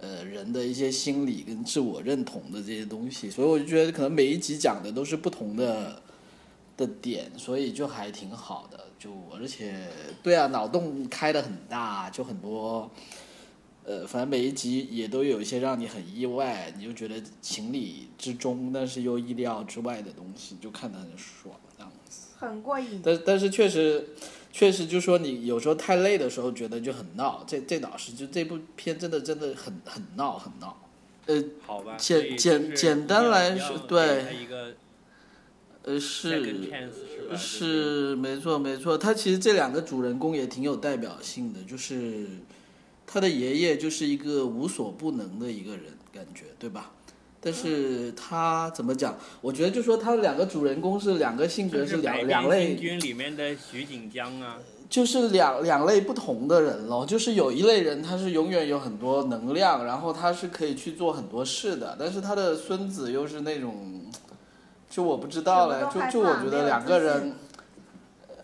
[0.00, 6.02] 呃，人的一些心理跟自我认同的这些东西，所以我就觉得可能每一集讲的都是不同的
[6.76, 9.86] 的点，所以就还挺好的，就而且
[10.20, 12.90] 对啊，脑洞开的很大，就很多。
[13.88, 22.28] 呃，反正每一集也都有一些让你很意外，你就觉得情理之中，但是又意料之外的东西，就看得很爽，这样子。
[22.38, 23.00] 很过瘾。
[23.02, 24.10] 但但是确实，
[24.52, 27.42] 确实就说你有时候太累的时候，觉得就很闹。
[27.46, 30.78] 这这倒是，就这部片真的真的很很闹很闹。
[31.24, 31.96] 呃，好吧。
[31.96, 34.26] 简简简单来说，对。
[35.84, 36.92] 呃，是
[37.34, 42.26] 是没错没错，他其实这两个主人公也挺有代表性的，就是。
[43.10, 46.90] 他的爷爷就是一个无所不能的一个人，感觉对吧？
[47.40, 49.16] 但是他怎么讲？
[49.40, 52.74] 我觉得就说他两个主人公是两个性格是两两类。
[52.76, 54.58] 军里面的徐锦江啊。
[54.90, 64.02] 就是两两类不同的人咯，就是有一类人他是永远有很多能量，然后他是可以去做很多事的，但是他的孙子又是那种，
[64.90, 67.32] 就我不知道嘞，就就我觉得两个人，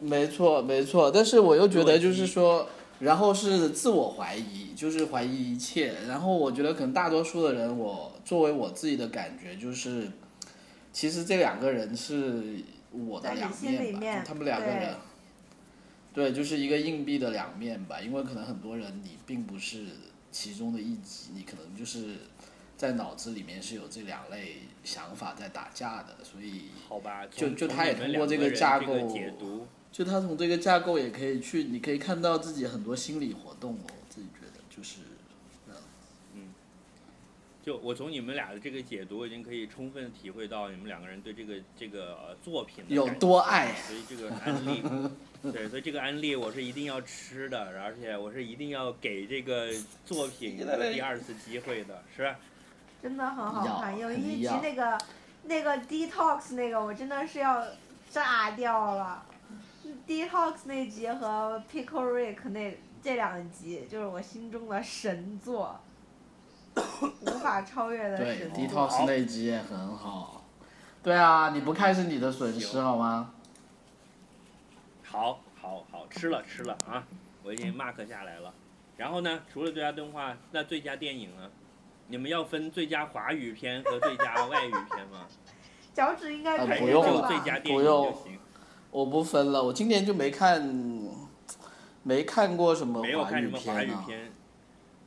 [0.01, 2.67] 没错没错，但是我又觉得就是说。
[3.05, 5.95] 然后是自我怀疑，就是怀疑一切。
[6.09, 10.11] 然后我觉得可能大多数的人，我作为我自己的感觉就是，
[10.91, 14.97] 其实这两个人是我的两面吧，就他们两个人，
[16.15, 18.01] 对，就是一个硬币的两面吧。
[18.01, 19.85] 因为可能很多人你并不是
[20.33, 22.17] 其中的一极，你可能就是
[22.79, 29.15] 在脑子里面是有这两类想法在打架的，所以好吧，就就他也通过这个架构。
[29.95, 33.87] 就他从这个架构也可以去，你可以看到自己很多心理活动哦。
[33.87, 35.03] 我自己觉得就是，
[36.35, 36.53] 嗯，
[37.65, 43.73] 就我从你们俩的这个解读，已经可以充分体会到你们两个人对这个这个作品有多爱。
[43.87, 44.83] 所以这个安利，
[45.53, 49.73] 对，所以这个安利我是一定要吃的，而且我是一定要给这个
[50.05, 50.57] 作品
[50.93, 52.35] 第二次机会的，是
[53.01, 54.99] 真的很好看，有一集那个
[55.45, 57.65] 那个 detox 那个，我真的是要
[58.11, 59.27] 炸掉了。
[60.07, 65.81] Detox 那集和 Pickle Rick 那这两集就是我心中的神作，
[66.77, 68.59] 无法超越的神作。
[68.59, 70.45] 对，Detox 那集也很好。
[71.03, 73.33] 对啊，你不看是你的损失好吗？
[75.05, 77.05] 好，好，好，吃了吃了啊！
[77.43, 78.53] 我已经 mark 下来了。
[78.97, 81.51] 然后呢，除了最佳动画，那最佳电影呢？
[82.09, 85.27] 你们要分最佳华语片和最佳外语片吗？
[85.95, 87.29] 脚趾应该不用了，
[87.63, 88.15] 不用。
[88.95, 90.63] 我不分了，我今年就没看，
[92.05, 94.33] 没看过什么没有华语看什么华片啊，语片。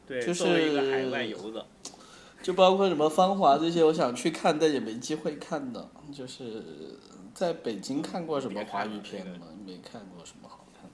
[0.05, 1.63] 对，就作为一个是海外游子，
[2.43, 5.89] 就包括什么《芳华》这些，我想去看，但也没机会看的。
[6.13, 6.97] 就是
[7.33, 9.47] 在北京看过什么华语片吗？
[9.65, 10.89] 没看过什么好看的。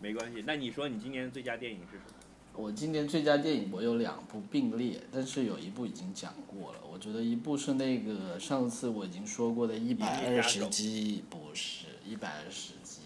[0.00, 0.42] 没关系。
[0.44, 2.15] 那你说你今年最佳电影是什么？
[2.56, 6.78] 我今年最佳电影我有两部并列，但是有一部已经讲过了。
[6.90, 13.00] 我觉得一部是那个上次我已经说过的《一百二十集》，不是《一百二十集》，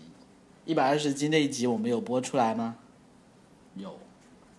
[0.65, 2.77] 一百二十集那一集我们有播出来吗？
[3.75, 3.99] 有。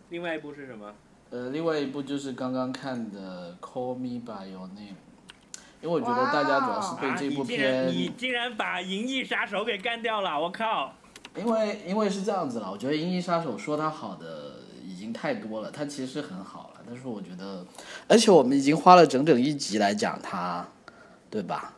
[0.09, 0.93] 另外一部是什么？
[1.29, 4.75] 呃，另外一部就是刚刚看的《Call Me by Your Name》，
[5.81, 10.37] 因为我觉得大家主要是对啊，这部片，你竟然把《银翼杀手》给干掉了！
[10.37, 10.93] 我靠！
[11.37, 14.60] 因为因为是这样子了，我觉得《银翼杀手》说它好的已
[15.01, 17.65] 经太多了，它其实很好了，但是我觉得，
[18.07, 20.65] 而且我们已经花了整整一集来讲它，
[21.29, 21.73] 对吧？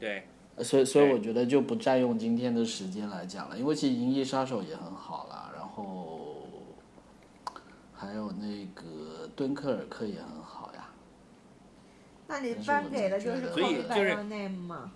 [0.00, 0.26] 对，
[0.56, 6.48] 呃所以所以我觉得就不占用今天的时间来讲了，因为其实《银翼杀手》也很好了，然后
[7.94, 10.88] 还有那个《敦刻尔克》也很好呀。
[12.26, 14.90] 那你颁给的就是觉得所以 Call Me 就 by 是 Your Name 嘛？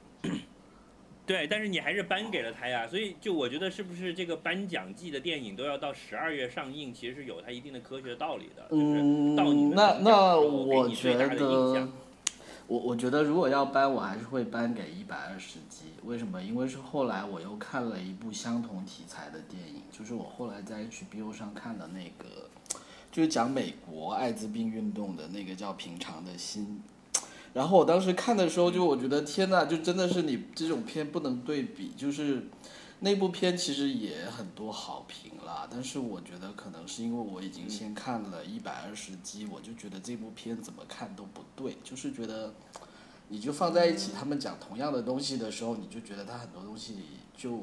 [1.31, 11.93] 对，但是你还是颁给了他呀，所以就我觉得是不是这个颁奖季的电影都要到十二月上映，其实是有它一定的科学道理的，就是到你嗯，那那我觉大的印得象。，
[12.67, 15.85] 我我觉得如果要颁，我还是会颁给一百二十集。
[16.03, 16.43] 为什么？
[16.43, 22.51] 因为是后来我又看了一部相同题材的电影，就是我后来在 HBO 上看的那个，
[23.13, 26.83] 就是讲美国艾滋病运动的那个叫《平常的心》。
[27.53, 32.47] 然后我当时看的时候，就我觉得天呐，就真的是你这种片不能对比，就是
[33.01, 42.55] 那部片其实也很多好评啦，但是我觉得可能是因为我已经先看了一百二十集，我就觉得这部片怎么看都不对，就是觉得
[43.29, 46.99] 你就放在一起，他们讲同样的东西的时候，你就觉得他很多东西
[47.37, 47.59] 就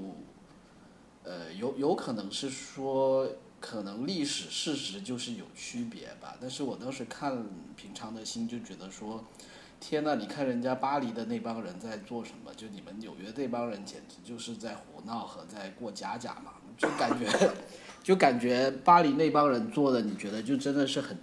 [1.24, 3.28] 呃有有可能是说。
[3.60, 7.34] 可能历史事实就是有区别吧，但是我当时看
[7.76, 9.26] 《平常的心》就觉得说，
[9.80, 12.52] 天呐，你看人家巴黎的那帮人在做什么？
[12.56, 16.54] 就你们纽约这帮人简直就是在胡闹和在过家家嘛！
[16.78, 17.28] 就感觉，
[18.04, 21.18] 就感觉巴黎那帮人做的，你觉得就真的是很，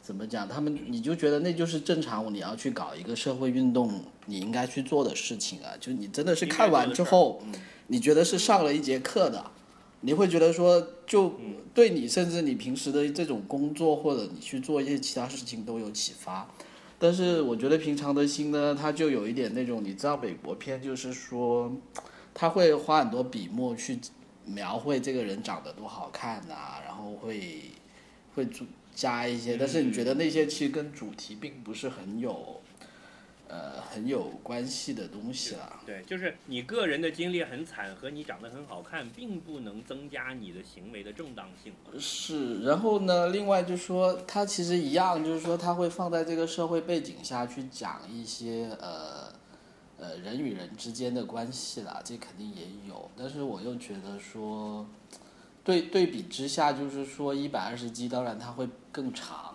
[0.00, 0.48] 怎么讲？
[0.48, 5.72] 他们你就觉得那就是正常，你要去搞一个社会运动，你应该去做的事情啊！
[5.78, 7.42] 就你真的是看完之后，
[7.88, 9.44] 你觉得是上了一节课的，
[10.00, 11.34] 你会觉得说，就
[11.74, 16.48] 对你甚至你平时的这种工作或者你去做一些其他事情都有启发。
[16.98, 21.72] 但是我觉得平常的心呢，他就有一点那种，你知道美国片就是说，
[22.34, 23.98] 他会花很多笔墨去
[24.44, 27.60] 描绘这个人长得多好看呐、然后会
[28.34, 32.57] 会主加一些，但是你觉得那些其实跟主题并不是很有，
[33.48, 35.80] 呃，很有关系的东西了。
[35.86, 41.72] 对，就是你个人的经历很惨和你长得很好看，并不能增加你的行为的正当性。
[41.98, 49.32] 是，然后呢，另外就是说，它其实一样，就是说，它会放在这个社会背景下去讲一些呃
[49.98, 53.10] 呃人与人之间的关系啦，这肯定也有。
[53.16, 54.86] 但是我又觉得说，
[55.64, 59.47] 对对比之下，就是说一百二十集，当然它会更长，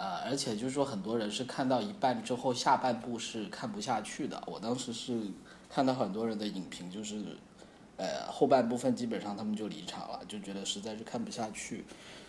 [0.00, 4.42] 呃，而且就是说很多人是看到一半之后，下半部是看不下去的。
[4.46, 5.20] 我当时是
[5.68, 7.20] 看到很多人的影评，就是
[7.98, 11.84] 呃后半部分基本上他们就离场了，就觉得实在是看不下去。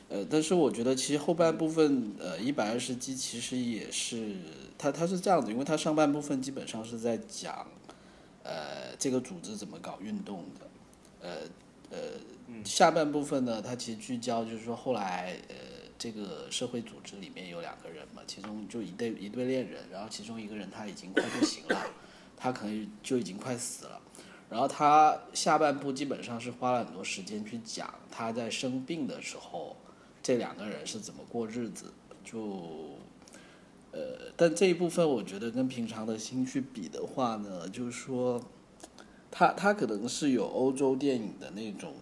[0.09, 4.35] 呃，但是我觉得其实后半部分，呃，一百二十集其实也是，
[4.77, 7.65] 它它是这样子，因为它上半部分基本上是在讲，
[8.43, 10.67] 呃，这个组织怎么搞运动的，
[11.21, 11.29] 呃
[11.89, 11.97] 呃，
[12.65, 15.55] 下半部分呢，它其实聚焦就是说后来，呃，
[16.01, 21.85] 这个社会组织里面有两个人嘛，其中就一对一对恋人，然后其中一个人他已经快不行了，
[22.35, 24.01] 他可能就已经快死了。
[24.49, 29.77] 然后他下半部基本上是花了很多时间去讲他在生病的时候，
[30.23, 31.93] 这两个人是怎么过日子。
[32.23, 32.97] 就，
[33.91, 38.43] 呃，但这一部分我觉得跟平常的心去比的话呢，就是说，
[39.29, 41.93] 他他可能是有欧洲电影的那种，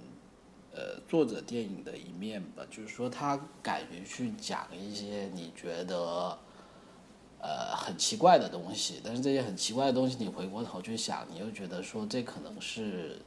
[0.79, 6.37] 呃，作者电影的一面吧，就是说他敢于去讲一些你觉得。
[7.41, 13.17] 呃，很奇怪的东西，但是这些很奇怪的东西，你回过头去想，你又觉得说这可能是，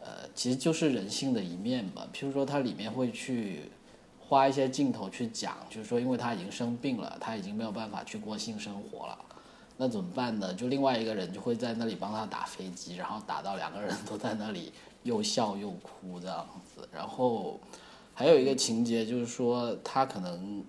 [0.00, 2.06] 呃，其实就是人性的一面吧。
[2.14, 3.72] 譬如说，他里面会去
[4.20, 9.18] 花一些镜头去讲，就是说，因为他已经生病了，他已经没有办法去过性生活了，
[9.76, 10.54] 那怎么办呢？
[10.54, 14.72] 就另外一个人就会在那里帮他打飞机，然后打到两个人都在那里
[15.06, 16.86] 又笑又哭这样子。
[16.92, 17.58] 然后
[18.12, 20.62] 还有一个情节就是说，他可能。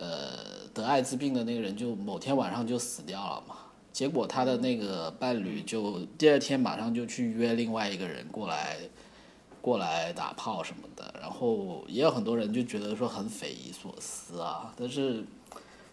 [0.00, 3.56] 呃，得艾滋病的那个人就某天晚上就死掉了嘛，
[3.92, 8.76] 结果他的那个伴侣就第二天马上就去约另外一个人过来，
[9.60, 15.24] 过来打炮什么的，然后也有很多人就觉得说很匪夷所思啊，但是，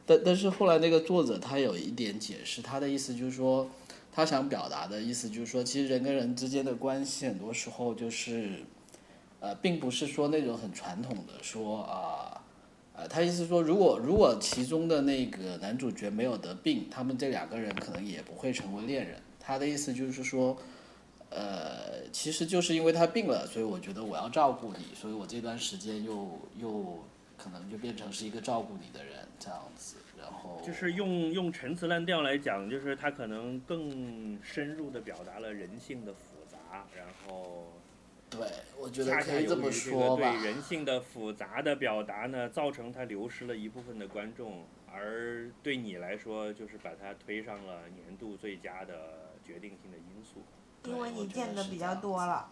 [0.06, 3.68] 但但是后来那个作者他有一点解释，他的意思就是说，
[4.16, 8.62] 他想表达的意思就是说，其实人跟人之间的关系很多时候就是，
[9.42, 12.42] 呃，并不是说那种很传统的说啊。
[12.98, 19.22] 呃，他意思说，如果如果其中的那个男主角没有得病，他们这两个人可能也不会成为恋人。
[19.38, 20.56] 他的意思就是说，
[21.30, 27.04] 呃，其实就是因为他病了，所以我觉得我要照顾你，所以我这段时间又又
[27.38, 29.98] 可能就变成是一个照顾你的人这样子，
[30.66, 37.74] 就是用用陈词滥调来讲，就是他可能更深入的表达了人性的复杂，然后
[38.30, 38.48] 对，
[38.80, 40.32] 我觉得恰恰可以这么说吧。
[40.32, 48.94] 对人性的复杂的表达呢，造成他流失了一部分的观众，而对你来说，就是把他推上了年度最佳的
[49.46, 50.42] 决定性的因素。
[50.90, 52.50] 因为你见的比较多了。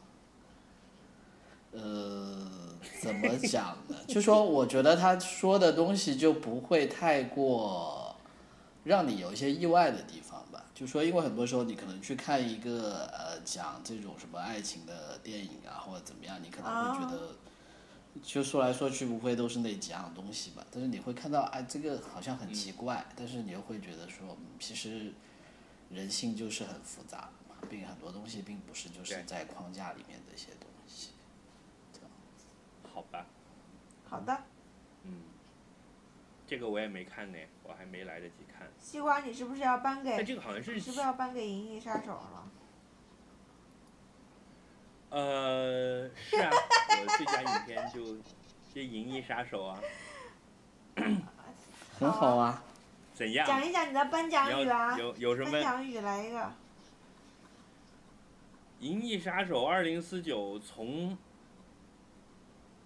[1.72, 2.47] 呃，
[3.01, 3.97] 怎么讲呢？
[4.07, 8.02] 就说我觉得他说的东西就不会太过
[8.84, 10.65] 让你有一些意外的地方吧。
[10.73, 17.36] 就说因为很多时候你可能去看一个呃讲这种什么爱情的电影啊，或者怎么样，你可能会觉得。
[18.21, 20.63] 就说来说去，不会都是那几样东西吧。
[20.69, 25.11] 但是你会看到，哎，这个好像很奇怪，但是你又会觉得说，嗯其实
[25.89, 31.09] 人性就是很复杂嘛，并很多东西并不是就是在框架里面的一些东西。
[32.93, 33.25] 好吧，
[34.07, 34.43] 好的，
[35.05, 35.23] 嗯，
[36.53, 38.69] 这个我也没看呢，我还没来得及看。
[38.77, 40.11] 西瓜，你是不是要颁给？
[40.17, 42.51] 但这个好像是是不是要颁给《银翼杀手》了？
[45.09, 48.05] 呃，是啊，我最佳影片就
[48.71, 49.81] 就《银翼杀手》啊，
[51.97, 52.63] 很好啊，
[53.15, 53.47] 怎样？
[53.47, 54.95] 讲一讲你的颁奖你语啊！
[54.95, 55.63] 有有什么颁？
[55.63, 56.37] 奖语来一个。
[58.79, 61.17] 《银翼杀手二零四九》从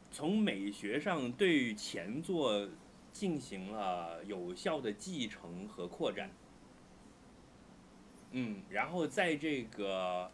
[0.09, 2.65] 从美学上对前作
[3.17, 6.29] 进行了有效的继承和扩展。
[8.29, 10.29] 嗯，然后在这个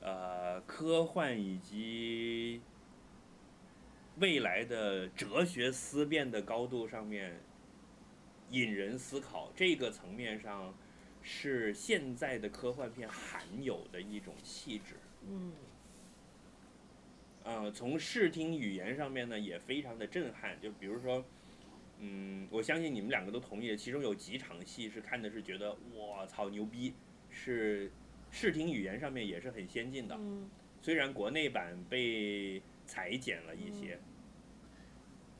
[0.00, 2.60] 呃科幻以及
[4.18, 7.40] 未来的哲学思辨的高度上面
[8.50, 10.72] 引人思考，这个层面上
[11.20, 14.94] 是现在的科幻片罕有的一种气质。
[15.26, 15.52] 嗯，
[17.42, 20.60] 呃，从视听语言上面呢，也非常的震撼。
[20.60, 21.24] 就比如说，
[22.00, 26.94] 嗯，我相信你们两个都同意，其中有几场戏是看的是觉得我操牛逼，
[27.28, 27.90] 是
[28.30, 30.14] 视听语言上面也是很先进的。
[30.18, 30.48] 嗯，
[30.80, 33.98] 虽然国内版被裁剪了一些，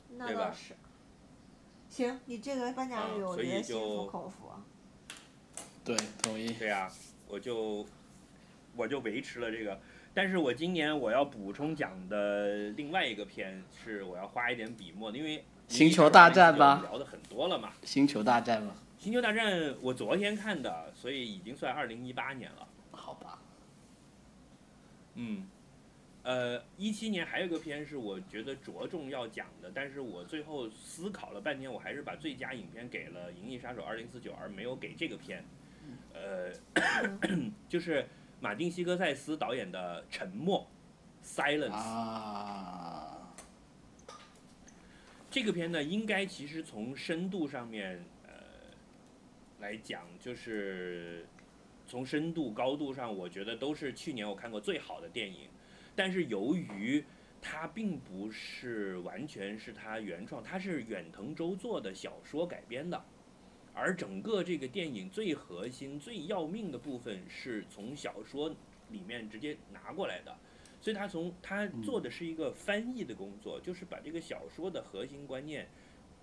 [0.09, 0.75] 对吧那倒是。
[1.89, 4.51] 行，你这个颁奖语，我啊所以觉得心服就口服。
[5.85, 6.53] 对，同意。
[6.55, 6.93] 对啊，
[7.27, 7.87] 我就
[8.77, 9.81] 我就维持了这个。
[10.13, 17.73] 但是我今年我要补充讲的另外一个片是我要花一点笔墨的，因为星球大战吧吧，聊的很多了嘛。
[17.83, 18.75] 星球大战嘛？
[18.99, 22.67] 星球大战我昨天看的，所以已经算二零一八年了。
[22.91, 23.39] 好吧。
[25.15, 25.47] 嗯，
[26.23, 35.45] 呃，一七年还有一个片是我觉得着重要讲的，但是我最后思考了半天，我还是把最佳影片给了《银翼杀手二零四九》，而没有给这个片。
[36.15, 36.51] 呃，
[37.69, 38.07] 就是
[38.41, 40.61] 马丁·西科塞斯导演的《沉默》。
[41.71, 43.18] 啊，
[45.31, 48.33] 这个片呢，应该其实从深度上面，呃，
[49.61, 51.27] 来讲，就是
[51.87, 55.49] 从深度高度上，我觉得都是去年我看过最好的电影。
[55.95, 57.05] 但是由于
[57.43, 63.05] 它并不是完全是他原创，它是远藤周作的小说改编的，
[63.75, 68.49] 而整个这个电影最核心、最要命的部分是从小说
[68.91, 70.35] 里面直接拿过来的。
[70.81, 75.69] 所以他从他做的是一个翻译的工作，就是把这个小说的核心观念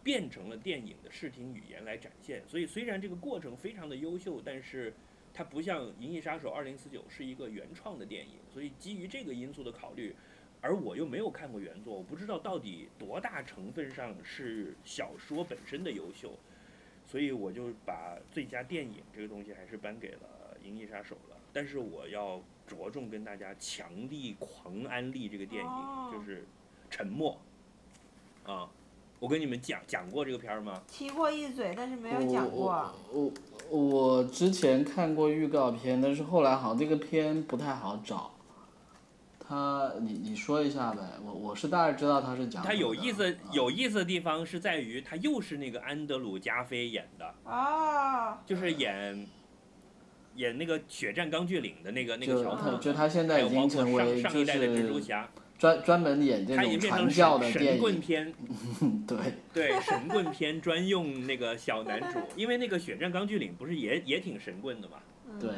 [0.04, 2.42] 变成了电影的视听语言来展现。
[2.48, 4.94] 所以虽然这个过程非常的优秀，但是
[5.34, 6.78] 它不像《银翼杀手2049》
[7.10, 8.36] 是一个原创的电影。
[8.50, 10.16] 所以基于这个因素的考虑，
[10.62, 16.32] 而我又没有看过原作，我不知道到底多大成分上是小说本身的优秀，
[17.06, 21.38] 所以我就把最佳电影这个东西还是颁给了《银翼杀手》了。
[21.52, 26.42] 但是我要着重跟大家强力狂安利这个电影，哦就是
[26.90, 27.40] 《沉默》
[28.52, 28.70] 啊。
[29.18, 30.84] 我跟你们讲讲过这个片儿吗？
[30.88, 32.94] 提过一嘴，但是没有讲过。
[33.12, 33.32] 我
[33.70, 38.32] 我我之前看过预告片，但是后来好像这个片不太好找。
[39.40, 42.74] 他，你你说一下呗，我我是大概知道他是讲什么的。
[42.74, 49.28] 它有意思啊有意思的地方是在于，他又是那个安德鲁加菲演的，啊，就是演
[50.36, 58.34] 演那个《血战钢锯岭》的那个那个就小伙子，他就他现在已还有包括经成为就上上一代的蜘蛛侠，专专门演这种传教的电影，神棍片，
[59.08, 59.18] 对，
[59.54, 64.98] 对神棍片专用那个小男主，因为那个《血战钢锯岭》不是也也挺神棍的嘛？
[65.40, 65.50] 对，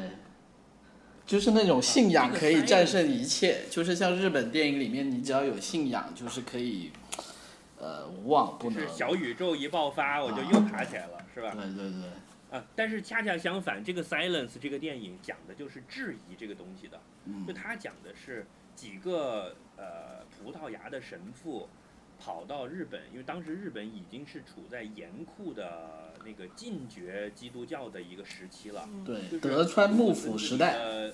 [1.26, 6.90] 就是那种信仰可以战胜一切，就是像日本电影里面，你只要有信仰，就是可以，
[7.78, 8.80] 呃，无往不能。
[8.80, 11.52] 是小宇宙一爆发，我就啊又爬起来了，是吧？
[11.54, 12.08] 对对对，
[12.50, 16.96] 啊，但是恰恰相反，这个《Silence》这个电影讲的就是质疑这个东西的，
[17.46, 21.68] 就嗯，他讲的是几个呃葡萄牙的神父
[22.18, 28.88] 跑到日本，因为当时日本已经是处在严酷的那个禁绝基督教的一个时期了。
[29.04, 31.12] 对就，是德川幕府时代，呃，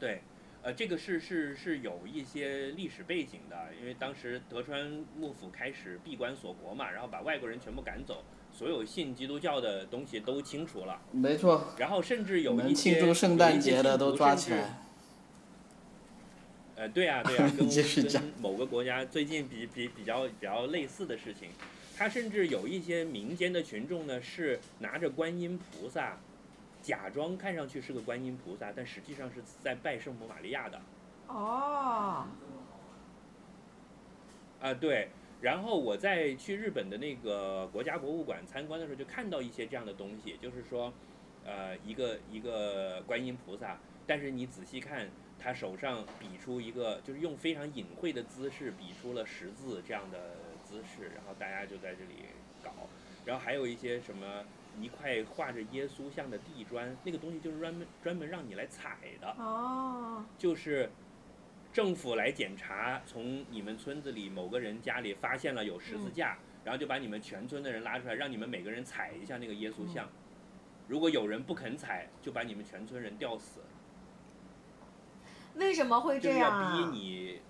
[0.00, 0.22] 对，
[0.62, 8.24] 呃，这个是是是有一些历史背景的，因为当时德川幕府开始闭关锁国嘛，然后把外国人全部赶走，
[8.56, 14.52] 所有信基督教的东西都清除了，没错，然后甚至有一能庆些祝圣诞节的都抓起。
[14.52, 14.78] 来。
[16.74, 21.50] 呃，对啊，对啊， 跟跟某个国家最近比比比较比较类似的事情，
[21.98, 26.18] 他甚至有一些民间的群众呢，是拿着观音菩萨，
[26.80, 30.80] 假装看上去是个观音菩萨，但实际上是在拜圣母玛利亚的。
[31.28, 32.24] 哦，
[34.62, 35.10] 啊，对。
[35.40, 40.92] 然后我在去日本的那个国家博物馆参观的时候，就看到一些这样的东西，就是说，
[41.44, 45.08] 呃，一个一个观音菩萨，但是你仔细看，
[45.38, 52.14] 他手上比出一个，就是用非常隐晦的姿势比出了十字这样的姿势，然后大家就在这里
[52.62, 52.70] 搞。
[53.24, 54.44] 然后还有一些什么
[54.80, 59.28] 一块画着耶稣像的地砖，那个东西就是专门专门让你来踩的。
[59.36, 60.88] 哦，就是
[61.76, 70.08] 政府来检查，从你们村子里某个人家里发现了有十字架，然后就把你们全村的人拉出来，让你们每个人踩一下那个耶稣像。
[70.88, 73.60] 如果有人不肯踩，就把你们全村人吊死，
[75.56, 76.90] 为什么会就是要这样啊？
[76.90, 77.40] 逼你，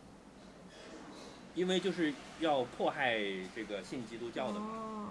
[1.54, 3.20] 因为就是要迫害
[3.54, 4.66] 这个信基督教的嘛。
[4.66, 5.08] 哦，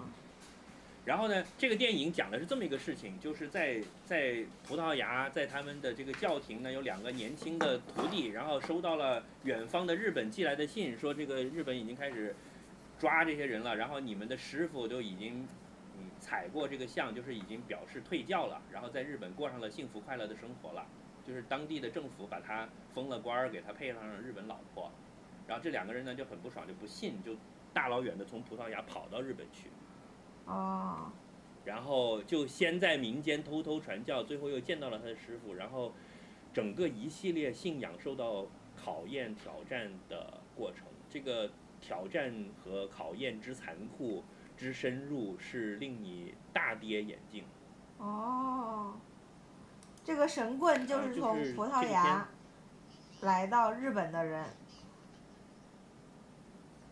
[1.06, 12.34] 然后呢，这个电影讲的是这么一个事情，就是在在葡萄牙，在他们的这个教廷呢，有两个年轻的徒弟，然后收到了远方的日本寄来的信，说这个日本已经开始
[12.98, 15.46] 抓这些人了，然后你们的师傅都已经
[15.96, 20.84] 嗯踩过这个像，就是已经表示退教了，然后在日本过上了幸福快乐的生活了，
[21.24, 24.90] 就是当地的政府把他封了官儿，给他配上了日本老婆，
[25.46, 27.36] 然后这两个人呢就很不爽，就不信，就
[27.72, 29.70] 大老远的从葡萄牙跑到日本去。
[30.46, 31.10] 哦，
[31.64, 35.92] 然后就先在民间偷偷传教，最后又见到了他的师傅，然后
[36.52, 40.86] 整个一系列信仰受到考验、挑战的过程。
[41.10, 42.32] 这个挑战
[42.62, 44.22] 和考验之残酷、
[44.56, 47.44] 之深入，是令你大跌眼镜。
[47.98, 48.94] 哦，
[50.04, 52.28] 这个神棍就是从葡萄牙
[53.22, 54.44] 来到日本的人。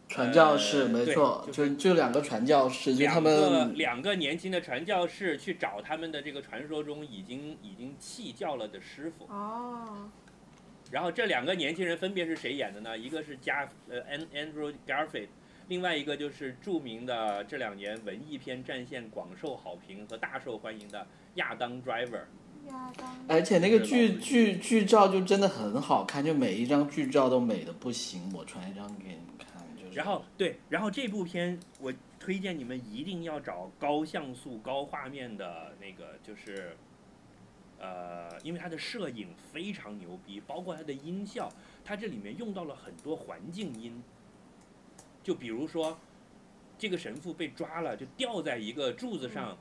[0.06, 9.24] 传教士呃没错，就就就两个传教士，就他两个们两个年轻的传教士去找他们的这个传说中已经已经弃教了的师傅。
[9.32, 10.08] 哦，
[10.90, 12.96] 然后这两个年轻人分别是谁演的呢？
[12.96, 15.28] 一个是加呃 An Andrew Garfield，
[15.68, 22.20] 另外一个就是著名的这两年文艺片战线广受好评和大受欢迎的亚当 Driver。
[22.68, 28.30] 亚当，而且那个剧剧剧照就真的很好看，就每一张剧照都美的不行。
[28.32, 29.23] 我传一张给你。
[29.94, 36.76] 然后对，然后这部片我推荐你们一定要找高像素、高画面的那个，就是，
[37.78, 41.48] 呃，因为它的摄影非常牛逼，包括它的音效，
[41.84, 44.02] 它这里面用到了很多环境音，
[45.22, 45.98] 就比如说，
[46.78, 49.56] 这个神父被抓了，就吊在一个柱子上，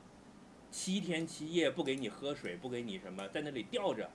[0.70, 4.10] 七天七夜不给你喝水，不给你什么，在那里吊着，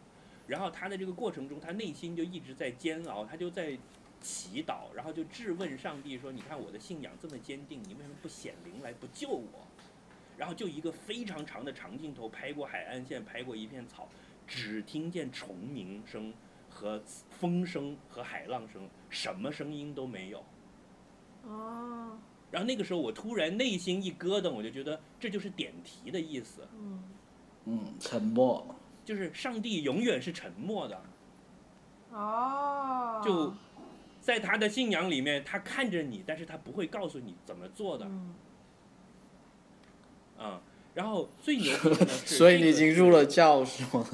[0.47, 3.77] 然后他的这个过程中，他内心就一直在煎熬，他就在
[4.21, 9.67] 祈祷，然后就质问上帝说：“你看我的信仰这么坚定，你为什么不显灵来不救我？”
[10.37, 14.07] 然后就一个非常长的长镜头拍过海岸线，拍过一片草，
[14.47, 16.33] 只听见虫鸣声
[16.69, 20.43] 和风声和海浪声，什么声音都没有。
[21.43, 22.17] 哦，
[22.51, 27.03] 然后那个时候我突然内心一咯噔，我就觉得这就是点题的意思，嗯，
[27.65, 28.75] 嗯，沉默。
[29.05, 31.01] 就是上帝永远是沉默的，
[32.11, 33.51] 哦，就
[34.21, 38.05] 在他的信仰里面，他看着你，但是他不会告诉你怎么做的。
[38.05, 38.35] 嗯，
[40.37, 40.61] 啊、
[40.93, 44.05] 然后最牛逼的 是，所以你已经入了教是吗？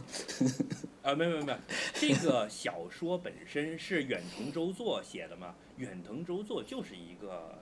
[1.03, 1.57] 啊，没有没有没有，
[1.93, 5.55] 这个小说本身是远藤周作写的嘛？
[5.77, 7.59] 远藤周作就是一个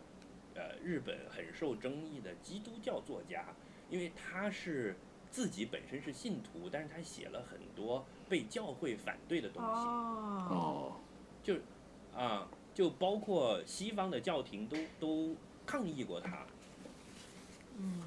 [0.55, 3.43] 呃日本很受争议的基督教作家，
[3.89, 4.95] 因为他是
[5.29, 9.69] 自己本身是信徒，但是他写了很多被教会反对的东西。
[9.69, 10.93] 哦，哦，
[12.15, 15.35] 啊，就包括西方的教廷都都
[15.65, 16.45] 抗议过他。
[17.77, 18.01] 嗯，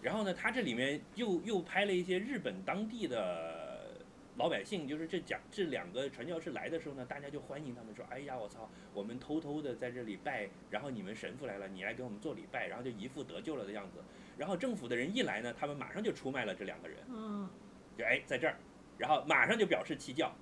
[0.00, 4.00] 然后呢，他这里面又又拍了一些日本当地的
[4.36, 13.98] 老百姓，就是这讲这两个传教士来的时候呢，大家就欢迎他们说，哎呀，我操，我们偷偷的在这里拜，然后你们神父来了，你来给我们做礼拜，然后就一副得救了的样子。
[14.36, 16.98] 然后政府的人一来呢，他们马上就出卖了这两个人。
[17.08, 17.48] 嗯，
[17.96, 18.56] 就哎在这儿，
[18.98, 20.34] 然后马上就表示弃教，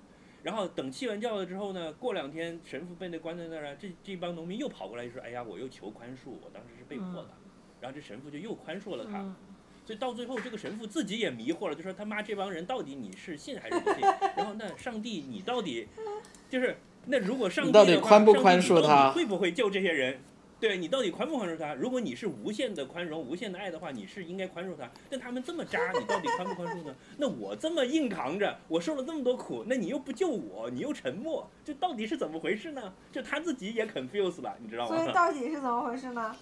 [0.43, 7.29] 然后等气完教了之后呢，过两天神父被那关在那儿了，这这帮农民又跑过来就说，哎呀，我又求宽恕，我当时是被迫的，
[7.81, 9.35] 然后这神父就又宽恕了他，嗯
[9.85, 13.99] 所以到最后这个神父自己也迷惑了，就说他妈这帮人到底你是信还是不信？
[14.37, 15.87] 然后那上帝你到底
[16.49, 16.77] 就是
[17.07, 20.19] 那如果上帝你到底的话宽不上帝你到底宽恕他会不会救这些人？
[20.63, 21.73] 对你到底宽不宽恕他？
[21.73, 24.89] 如果你是无限的宽容、无限的爱的话，你是应该宽恕他。
[25.09, 26.95] 但他们这么渣，你到底宽不宽恕呢？
[27.19, 32.93] 那我这么硬扛着，我受了这么多苦，那你又不救我，你又沉默，这到底是怎么回事呢？
[33.11, 35.13] 就他自己也 confused 了，你知道吗所以？
[35.13, 36.33] 到底是怎么回事呢？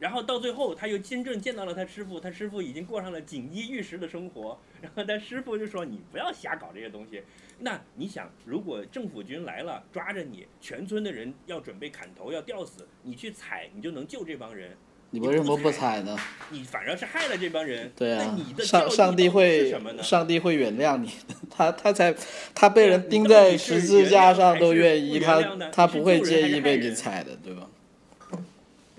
[0.00, 4.58] 然后到最后，他又真正见到了他师傅，他师傅已经过上了锦衣玉食的生活。
[4.80, 7.22] 然后他师傅就说：“你不要瞎搞这些东西。”
[7.60, 14.74] 那你想，如果政府军来了，抓着你，全村的人要准备砍头，要吊死，你去踩，你就能救这帮人。
[15.10, 16.16] 你为什么不踩呢？
[16.50, 17.92] 你反而是害了这帮人。
[17.94, 20.02] 对啊那你，的上上帝到底是会什么呢？
[20.02, 22.14] 上帝会原谅你的，他他才
[22.54, 27.68] 他被人钉在十字架上都愿意，他他不会介意被你踩的，对吧？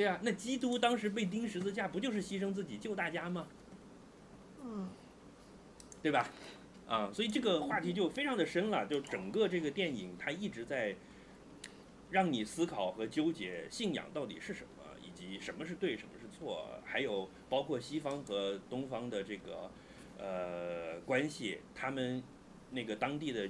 [0.01, 3.47] 对啊，那基督当时被钉十字架，不就是牺牲自己救大家吗？
[4.63, 4.89] 嗯，
[6.01, 6.27] 对吧？
[6.87, 10.95] 啊，所以这个话题就非常的深了，就整个这个电影它一直在
[12.09, 19.69] 让你思考和纠结信仰到底是什么，以及什么是对，什么是错，还有包括西方和东方的这个
[20.17, 22.23] 呃关系，他们
[22.71, 23.47] 那个当地的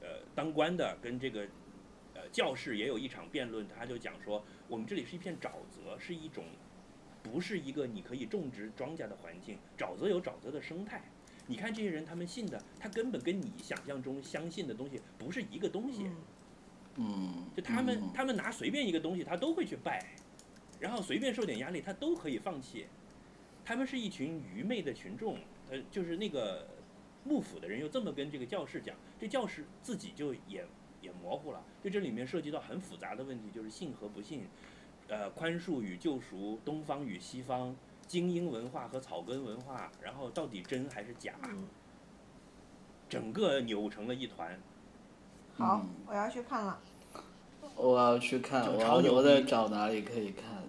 [0.00, 1.46] 呃当官的跟这个呃
[2.32, 6.44] 教士也有一场辩论，他就讲说，我们这里是一片沼泽，是一种
[7.22, 11.02] 不是一个你可以种植庄稼的环境，沼泽有沼泽的生态。
[11.46, 16.04] 你看这些人，他们信的，他根本跟你想象中相信的东西不是一个东西。
[16.04, 16.16] 嗯
[17.00, 20.04] 嗯，就他们嗯他们拿随便一个东西，他都会去拜，
[20.80, 22.86] 然后随便受点压力，他都可以放弃。
[23.64, 25.38] 他们是一群愚昧的群众，
[25.70, 26.66] 呃，就是那个
[27.22, 30.66] 幕府的人又这么跟这个教士讲，这教士自己就也
[31.00, 31.62] 也模糊了。
[31.82, 34.46] 就这里面涉及到很复杂的问题，就是信和不信，
[35.08, 37.76] 呃，宽恕与救赎，东方与西方，
[38.06, 41.66] 精英文化和草根文化，然后到底真还是假，嗯，
[43.08, 44.60] 整个扭成了一团。
[45.56, 46.80] 好嗯，我要去看了。
[47.76, 50.64] 我要去看，我我在找哪里可以看。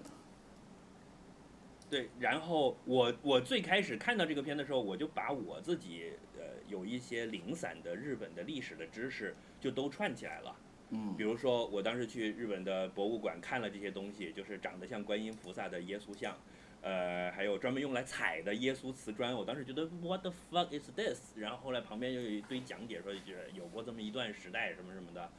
[1.90, 6.29] 对，然后我我最开始看到这个片的时候，我就把我自己呃
[6.70, 10.56] 有一些零散的日本的历史的知识就都串起来了。
[10.92, 16.36] 嗯比如说，我当时去日本的博物馆看了这些东西，就是长得像观音菩萨的耶稣像，
[16.82, 19.36] 呃，还有专门用来踩的耶稣瓷砖。
[19.36, 21.38] 我当时觉得 What the fuck is this？
[21.38, 25.30] 然后后来旁边又有一堆讲解说，就是有过这么一段时代什么什么的。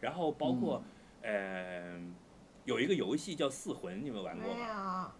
[0.00, 0.82] 然后包括、
[1.22, 1.98] 呃
[2.66, 5.12] 有一个游戏叫《四魂》，你们玩过吗？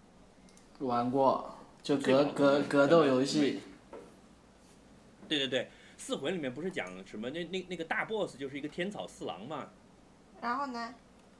[0.78, 3.60] 有，玩过，就格格格斗游戏。
[5.30, 5.60] 对对对，
[5.96, 9.70] 《四魂》里面不是讲什么那那那个大 boss 就是一个天草四郎嘛，
[10.42, 10.92] 然后呢？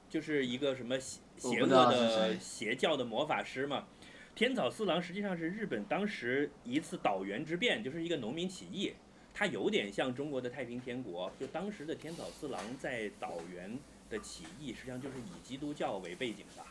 [0.09, 3.89] 就是一个什么邪邪恶的邪教的魔法师嘛。
[4.37, 8.95] 天草四郎实际上是日本当时一次岛原之变，就是一个农民起义，
[9.35, 11.33] 他有点像中国的太平天国。
[11.39, 13.77] 就当时的天草四郎在岛原
[14.09, 16.63] 的起义，实际上就是以基督教为背景的。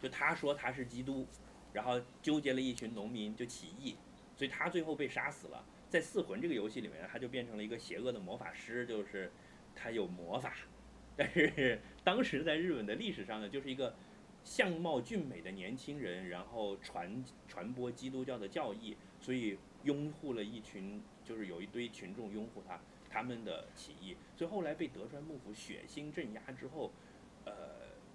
[0.00, 1.26] 就他说他是基督，
[1.72, 3.96] 然后纠结了一群农民就起义，
[4.36, 5.64] 所以他最后被杀死了。
[5.94, 9.30] 在四魂这个游戏里面，他就变成了一个邪恶的魔法师，就是
[9.76, 10.52] 他有魔法，
[11.16, 13.94] 但是当时在日本的历史上呢，就是一个
[14.42, 26.90] 相貌俊美的年轻人，然后传传播基督教的教义，所以拥护了一群，就是有一堆群众拥护他他们的起义，所以后来被德川幕府血腥镇压之后，
[27.44, 27.54] 呃，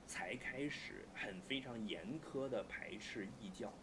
[0.06, 3.74] 才开始很非常严苛的排斥异教。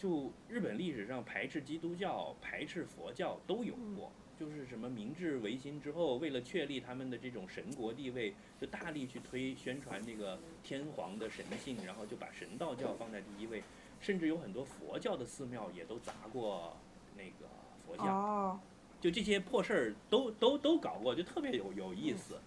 [0.00, 13.62] 就日本历史上排斥基督教、排斥佛教都有过，就是什么明治维新之后，为了确立他们的这种神国地位，就大力去推宣传这个天皇的神性，然后就把神道教放在第一位，
[14.00, 16.74] 甚至有很多佛教的寺庙也都砸过
[17.14, 17.46] 那个
[17.86, 18.06] 佛像。
[18.06, 18.60] 哦，
[19.02, 22.40] 就这些破事儿都都都搞过，就特别有有意思。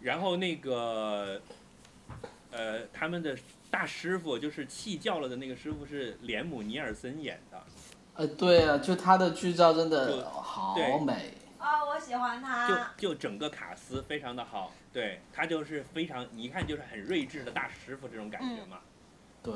[0.00, 1.42] 然后那个，
[2.52, 3.36] 呃，他们的
[3.70, 7.62] 大师傅就是弃教了的那个师傅是连姆尼尔森演的，
[8.14, 11.34] 呃，对啊，就他的剧照真的就好对美。
[11.58, 12.94] 啊，我喜欢就他。
[12.96, 18.78] 就就整个卡斯非常的好，对他就是非常你一看就是很睿智的大师傅这种感觉嘛。
[19.42, 19.54] 对，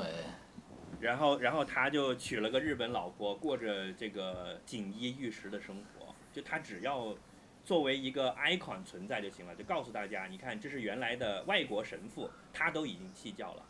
[0.99, 6.13] 然后然后他就娶了个日本老婆，过着这个锦衣玉食的生活。
[6.33, 7.15] 就他只要
[7.63, 13.63] 作为一个 icon 存在就行了，就告诉大家，你看这是原来的外国神父，他都已经弃教了，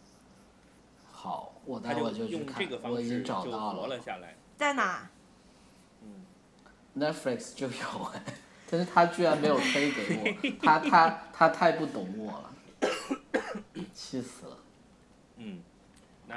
[1.24, 4.36] 好，我他待会儿就去看用这个，方我已经找到活了下来。
[4.58, 5.10] 在哪？
[6.02, 6.26] 嗯
[7.00, 8.22] ，Netflix 就有哎，
[8.70, 12.54] 但是他居然没有推给我，他他 他太不懂我了，
[13.94, 14.58] 气死了。
[15.38, 15.62] 嗯，
[16.28, 16.36] 那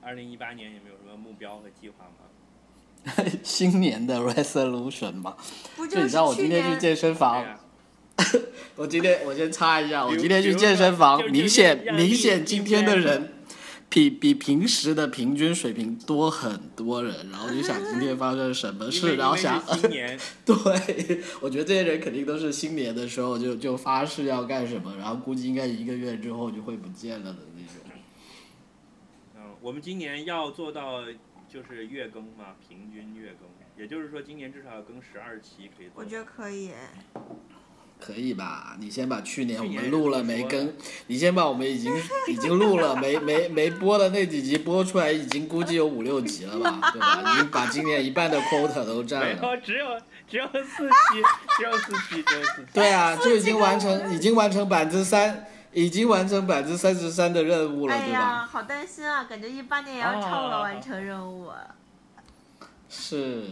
[0.00, 3.24] 二零一八年有没有什么目标和计划吗？
[3.42, 5.36] 新年的 resolution 嘛，
[5.74, 7.44] 不就你知道我今天去健身房
[8.76, 13.39] 我今天我先插一下，我今天去健身房明显明显今天的人
[13.90, 20.16] 比比平时的平均水平多很多人，然后就想今天发生什么事，然后想是新年，
[20.46, 27.92] 对，我觉得这些人肯定都是新年的时候就就发誓要干什么，然后估计应该一个月之后就会不见了的那种。
[29.36, 31.02] 嗯，我们今年要做到
[31.48, 35.94] 就是月更嘛，平均月更，也就是说今年至少要更十二期可以做。
[35.96, 36.70] 我觉得可以。
[38.00, 38.74] 可以吧？
[38.80, 40.72] 你先把去年我们录了没更，
[41.06, 41.92] 你先把我们已经
[42.28, 47.22] 已经录了 没没没播的那几集播出来，已经估计有五六集了吧， 对吧？
[47.34, 49.28] 已经把今年一半的 quota 都占了。
[49.34, 49.86] 有，只有
[50.28, 51.22] 只有四期，
[51.56, 52.68] 只有四期，只有四期。
[52.72, 58.48] 对啊，就已经完成，已经完成百分之三，已经完成百分之三十三的任务了，对哎呀，吧？
[58.50, 59.24] 好担心啊！
[59.24, 61.48] 感觉一八年也要超额完成任务。
[62.88, 63.44] 是。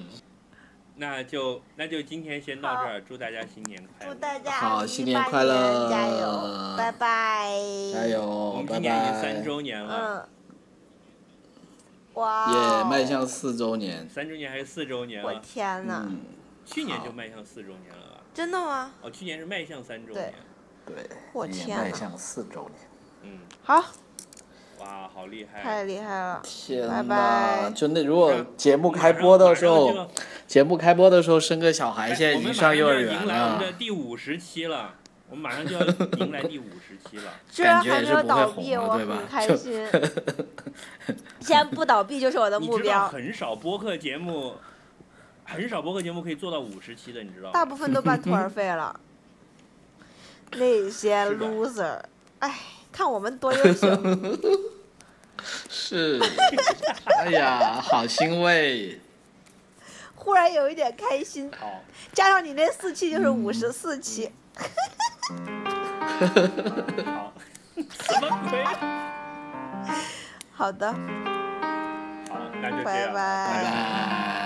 [1.00, 4.12] 那就那就今天先到这儿，祝大家新年快乐！
[4.12, 7.52] 祝大家好新年快乐年加油，拜拜！
[7.94, 8.06] 加！
[8.08, 9.44] 油我，们今年已经拜三！
[9.44, 10.28] 周年了，嗯。
[12.14, 12.84] 哇、耶，哦！
[12.90, 14.08] 迈向四周年。
[14.10, 15.32] 三周年还是四周年我？
[15.34, 16.18] 天呐，嗯，
[16.66, 18.20] 去年就迈向四周年了吧？
[18.34, 18.90] 真的吗？
[19.00, 20.34] 哦，去年是迈向三周年。
[20.84, 20.96] 对，
[21.32, 22.72] 我年天迈向四周年。
[23.22, 23.84] 嗯，好，
[24.80, 25.62] 哇，好厉害！
[25.62, 26.40] 太厉害了！
[26.42, 30.08] 天拜呐，拜就那如果节目开播的时候
[30.48, 33.72] 节目开播的时候生个小孩，现在已经上幼儿园要迎来我们的。
[33.72, 34.94] 第五十期了，
[35.28, 37.34] 我们马上就要迎来第五十期了。
[37.52, 39.86] 居然还没有倒闭，我很开心。
[41.40, 44.54] 先不倒闭就是我的你知道目标，很少播客节目，
[45.44, 47.50] 很少播客节目可以做到五十期的，你知道吗？
[47.52, 48.98] 大部分都半途而废了。
[50.56, 52.00] 那些 loser，
[52.38, 52.58] 哎，
[52.90, 53.86] 看我们多优秀。
[55.68, 56.18] 是，
[57.18, 58.98] 哎呀，好欣慰。
[60.18, 61.80] 忽然有一点开心，好，
[62.12, 64.30] 加上你那四期就是五十四期。
[67.04, 67.32] 好，
[67.76, 68.64] 什么鬼？
[70.52, 70.98] 好的，好，
[72.60, 73.12] 那就这样，拜拜。
[73.14, 74.37] 拜拜，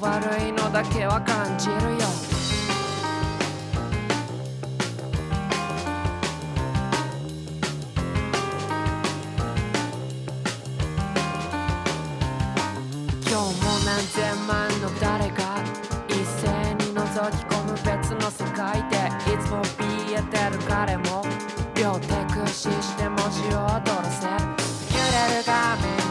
[0.00, 1.80] 悪いのだけは感じるよ。
[13.28, 15.62] 今日も何千万の誰が
[16.08, 18.96] 一斉に覗き込む別の世界で。
[19.26, 21.22] いつも怯えてる彼も
[21.74, 24.32] 両手駆使して文字を踊らせ揺
[25.32, 26.05] れる画面